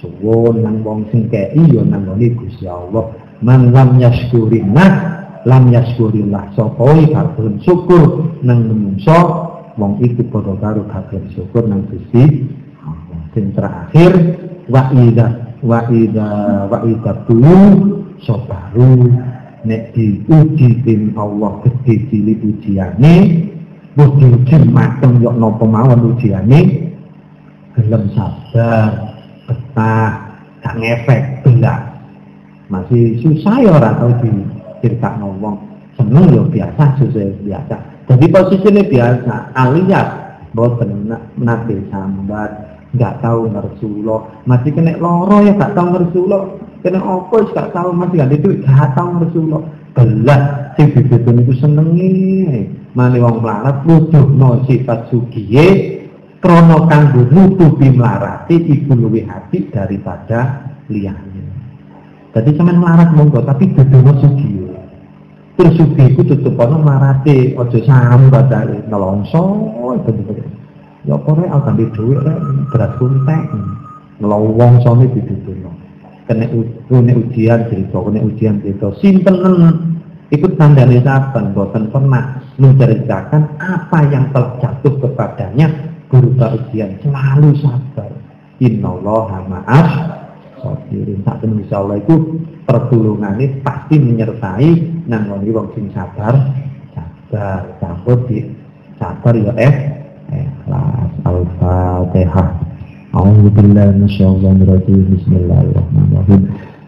suwun. 0.00 0.64
Nang 0.64 0.80
wong 0.84 1.08
sing 1.12 1.28
kei 1.28 1.56
ya 1.56 1.84
nang 1.84 2.08
ngene 2.08 2.36
Gusti 2.36 2.64
Allah. 2.64 3.12
Man 3.42 3.74
lam 3.74 4.00
yashkurina 4.00 4.86
lam 5.44 5.64
yashkurillah 5.68 6.56
sapa 6.56 6.84
gak 7.12 7.36
syukur. 7.64 8.36
Nang 8.40 8.68
menungso 8.68 9.20
wong 9.76 10.00
itu 10.00 10.24
padha 10.32 10.56
karo 10.60 10.84
gak 10.88 11.12
syukur 11.36 11.68
nang 11.68 11.84
Gusti 11.88 12.48
Sing 13.32 13.56
terakhir 13.56 14.12
wa 14.68 14.92
idza 14.92 15.26
wa 15.64 15.80
ida 15.88 16.30
wa 16.68 16.78
ida 16.84 17.12
dulu 17.24 17.58
sobaru. 18.20 19.08
Nek 19.62 19.94
diuji 19.94 20.82
tim 20.82 21.14
Allah 21.14 21.62
gede 21.62 22.10
cilik 22.10 22.42
ujiane 22.42 23.14
wis 23.94 24.10
diuji 24.18 24.58
mateng 24.74 25.22
yo 25.22 25.30
napa 25.30 25.62
mawon 25.62 26.18
ujiane 26.18 26.90
gelem 27.78 28.10
sabar 28.10 29.14
betah 29.46 30.34
gak 30.66 30.74
ngefek 30.82 31.22
belas 31.46 31.78
masih 32.66 33.22
susah 33.22 33.54
ya 33.62 33.70
orang 33.70 33.96
tau 34.02 34.12
di 34.18 34.30
cerita 34.82 35.14
ngomong 35.22 35.62
seneng 35.94 36.26
ya 36.34 36.42
biasa 36.42 36.82
susah 36.98 37.30
biasa. 37.46 37.76
Jadi 38.10 38.26
posisinya 38.34 38.82
biasa 38.82 39.34
alias 39.54 40.08
boten 40.58 41.06
nanti 41.38 41.78
sambat 41.86 42.71
nggak 42.92 43.24
tahu 43.24 43.48
ngersulo 43.48 44.16
masih 44.44 44.70
kena 44.76 45.00
loro 45.00 45.40
ya 45.40 45.56
nggak 45.56 45.72
tahu 45.72 45.86
ngersulo 45.96 46.38
kena 46.84 47.00
apa 47.00 47.36
nggak 47.48 47.68
tahu 47.72 47.88
masih 47.96 48.16
gak 48.20 48.30
itu 48.36 48.48
nggak 48.64 48.90
tahu 48.92 49.08
ngersulo 49.20 49.58
belas 49.92 50.42
sing 50.76 50.88
bibitun 50.96 51.44
itu 51.44 51.52
senengi. 51.60 52.12
Mani 52.92 53.24
wong 53.24 53.40
melarat 53.40 53.88
wujuh 53.88 54.24
no 54.36 54.68
sifat 54.68 55.08
sugiye 55.08 56.00
krono 56.44 56.84
kanggo 56.84 57.24
nutupi 57.32 57.88
melarati 57.88 58.60
ibu 58.68 58.92
luwi 58.92 59.24
hati 59.24 59.72
daripada 59.72 60.68
liyane. 60.92 61.40
Jadi 62.36 62.50
cuman 62.56 62.76
melarat 62.76 63.16
monggo 63.16 63.40
tapi 63.44 63.72
dudu 63.72 64.12
sugiye 64.20 64.72
terus 65.56 65.76
sugi 65.76 66.04
itu 66.16 66.22
tutup 66.24 66.56
ono 66.58 66.80
melarati 66.80 67.52
ojo 67.54 67.78
sambat 67.84 68.48
dari 68.48 68.80
nelongso 68.88 69.42
betul-betul 70.02 70.61
ya 71.06 71.16
kore 71.18 71.44
al 71.50 71.60
ganti 71.66 71.86
duit 71.94 72.18
rek 72.22 72.38
beras 72.70 72.92
kuntek? 72.98 73.42
Ditutuno 74.22 75.70
kena 76.30 76.46
ujian 77.18 77.60
cerita 77.66 77.98
kena 77.98 78.20
ujian 78.22 78.62
cerita. 78.62 78.94
Simpenen 79.02 79.98
ikut 80.30 80.54
tandanya 80.56 81.02
saban 81.02 81.52
boten 81.52 81.90
pernah 81.90 82.40
menceritakan 82.56 83.42
apa 83.58 83.98
yang 84.08 84.30
telah 84.30 84.56
jatuh 84.62 84.94
kepadanya 85.02 85.66
berupa 86.06 86.54
ujian. 86.56 86.96
Selalu 87.02 87.50
sabar. 87.60 88.10
Innallaha 88.62 89.38
ma'as 89.50 89.90
sabirin. 90.62 91.26
Tak 91.26 91.42
insya 91.42 91.82
Allah 91.82 91.98
itu 91.98 92.38
ini 92.70 93.46
pasti 93.66 93.98
menyertai 93.98 94.70
nangoni 95.10 95.50
wong 95.50 95.74
sing 95.74 95.90
sabar. 95.90 96.38
Sabar. 96.94 97.74
Sabar 97.82 98.16
di 98.30 98.38
sabar 99.02 99.34
ya 99.34 99.52
eh 99.58 99.74
Al-Fatihah. 101.42 102.48
A'udzubillahi 103.18 103.98
minasyaitonir 103.98 104.68
rajim. 104.70 105.00
Bismillahirrahmanirrahim. 105.10 106.42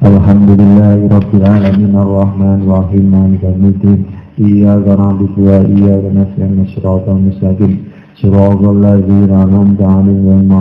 Alhamdulillahi 0.09 1.11
alamin 1.43 1.93
arrahmanir 2.03 2.69
rahim 2.71 3.05
maliki 3.11 3.47
yaumiddin. 3.47 3.99
Iyyaka 4.39 4.95
na'budu 4.95 5.41
wa 5.43 5.59
iyyaka 5.67 6.09
nasta'in. 6.15 6.67
Shiratal 6.71 7.21
mustaqim. 7.27 7.73
Shiratal 8.15 8.79
ladzina 8.79 9.43
an'amta 9.43 9.83
'alaihim 9.83 10.55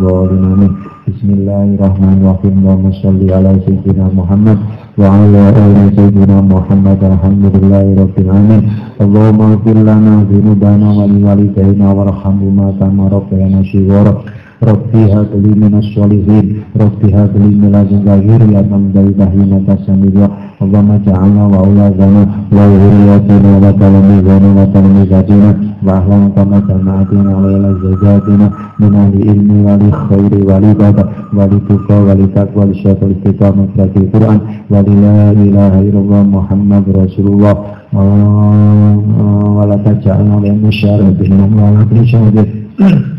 ghairil. 0.00 0.87
Bismillahirrahmanirrahim. 1.08 2.60
Allahumma 2.60 2.92
shalli 3.00 3.32
ala 3.32 3.56
sayyidina 3.64 4.12
Muhammad 4.12 4.60
wa 5.00 5.08
ala 5.08 5.56
ali 5.56 5.96
sayyidina 5.96 6.44
Muhammad. 6.44 7.00
Alhamdulillahirabbil 7.00 8.28
alamin. 8.28 8.68
Allahumma 9.00 9.56
ighfir 9.56 9.76
lana 9.88 10.28
dhunubana 10.28 10.88
wa 10.92 11.08
liwalidayna 11.08 11.96
warhamhuma 11.96 12.76
kama 12.76 13.08
rabbayana 13.08 13.64
shighara. 13.64 14.20
Rabbi 14.58 15.06
habli 15.14 15.54
minas 15.54 15.86
sholihin 15.94 16.66
Rabbi 16.74 17.14
habli 17.14 17.54
min 17.54 17.70
ladunka 17.70 18.18
ya 18.18 18.26
dzurriyyatan 18.26 18.90
thayyibah 18.90 19.30
innaka 19.30 19.78
samiyul 19.86 20.34
Allahumma 20.58 20.98
ja'alna 21.06 21.46
wa 21.46 21.62
awladana 21.62 22.22
wa 22.50 22.66
dhurriyyatina 22.66 23.62
wa 23.62 23.70
talamizana 23.78 24.48
wa 24.58 24.66
talamizatina 24.74 25.50
wa 25.78 26.02
ahlan 26.02 26.34
kama 26.34 26.58
jama'atina 26.66 27.30
wa 27.38 27.46
ila 27.54 27.70
zajatina 27.78 28.46
min 28.82 28.94
ilmi 29.14 29.62
wa 29.62 29.78
li 29.78 29.90
khairi 29.94 30.40
wa 30.42 30.58
li 30.58 30.74
bada 30.74 31.04
wa 31.06 31.46
li 31.46 31.58
tuqa 31.62 31.94
wa 32.02 32.18
li 32.18 32.26
taqwa 32.34 32.66
li 32.66 32.74
syaitul 32.82 33.14
istiqamah 33.14 33.70
berarti 33.78 34.10
Quran 34.10 34.38
wa 34.66 34.82
la 34.82 35.30
ilaha 35.38 35.78
illallah 35.86 36.22
Muhammad 36.26 36.84
Rasulullah. 36.90 37.54
Wa 37.94 39.62
la 39.70 39.78
taj'alna 39.86 40.42
li 40.42 40.50
musyarabihim 40.50 41.46
wa 41.54 41.78
la 41.78 41.86
taj'alna 41.86 43.18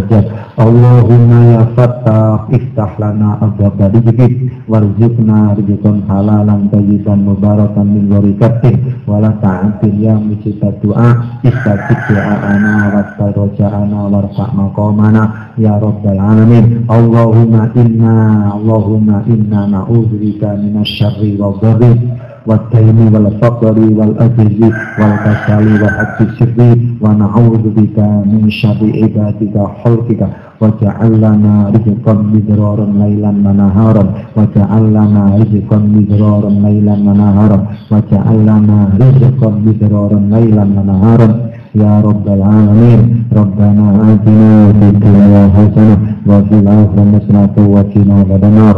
hajat 0.00 0.24
Allahumma 0.56 1.40
ya 1.56 1.62
fattah 1.76 2.48
iftah 2.48 2.96
lana 2.96 3.36
abwaba 3.44 3.92
rizqik 3.92 4.64
warzuqna 4.64 5.56
rizqan 5.60 6.04
halalan 6.08 6.72
tayyiban 6.72 7.20
mubarakan 7.24 7.84
min 7.84 8.08
warikatin 8.08 9.04
wala 9.04 9.36
ta'atin 9.44 9.94
ya 10.00 10.16
mujibad 10.16 10.80
doa 10.80 11.40
istajib 11.44 12.00
doa'ana 12.08 12.74
wastaroja'ana 12.96 14.00
warfa' 14.08 14.50
maqamana 14.56 15.22
ya 15.60 15.76
rabbal 15.76 16.16
alamin. 16.16 16.88
Allahumma 16.88 17.68
inna 17.76 18.16
Allahumma 18.56 19.24
inna 19.28 19.68
na'udzubika 19.68 20.56
minasyarri 20.56 21.36
wa 21.36 21.56
dharri 21.60 21.92
والدين 22.49 22.99
والفقر 23.13 23.77
والأجز 23.97 24.59
والكسل 24.99 25.65
وحد 25.83 26.17
السر 26.27 26.59
ونعوذ 27.03 27.63
بك 27.77 27.97
من 28.31 28.41
شر 28.59 28.81
عبادك 29.01 29.55
خلقك 29.83 30.21
واجعل 30.61 31.11
لنا 31.25 31.53
رزقا 31.75 32.13
مدرارا 32.33 32.85
ليلا 33.01 33.29
ونهارا 33.45 34.05
واجعل 34.37 34.83
لنا 34.97 35.23
رزقا 35.41 35.77
مدرارا 35.95 36.49
ليلا 36.65 36.93
ونهارا 37.07 37.59
واجعل 37.91 38.37
لنا 38.49 38.77
رزقا 39.01 39.49
مدرارا 39.67 40.19
ليلا 40.35 40.63
ونهارا 40.77 41.29
يا 41.83 41.93
رب 42.07 42.25
العالمين 42.37 42.99
ربنا 43.41 43.85
آتنا 44.11 44.51
في 44.79 44.85
الدنيا 44.93 45.43
حسنة 45.55 45.97
وفي 46.29 46.55
الآخرة 46.63 47.03
حسنة 47.15 47.55
وقنا 47.73 48.13
عذاب 48.19 48.43
النار 48.51 48.77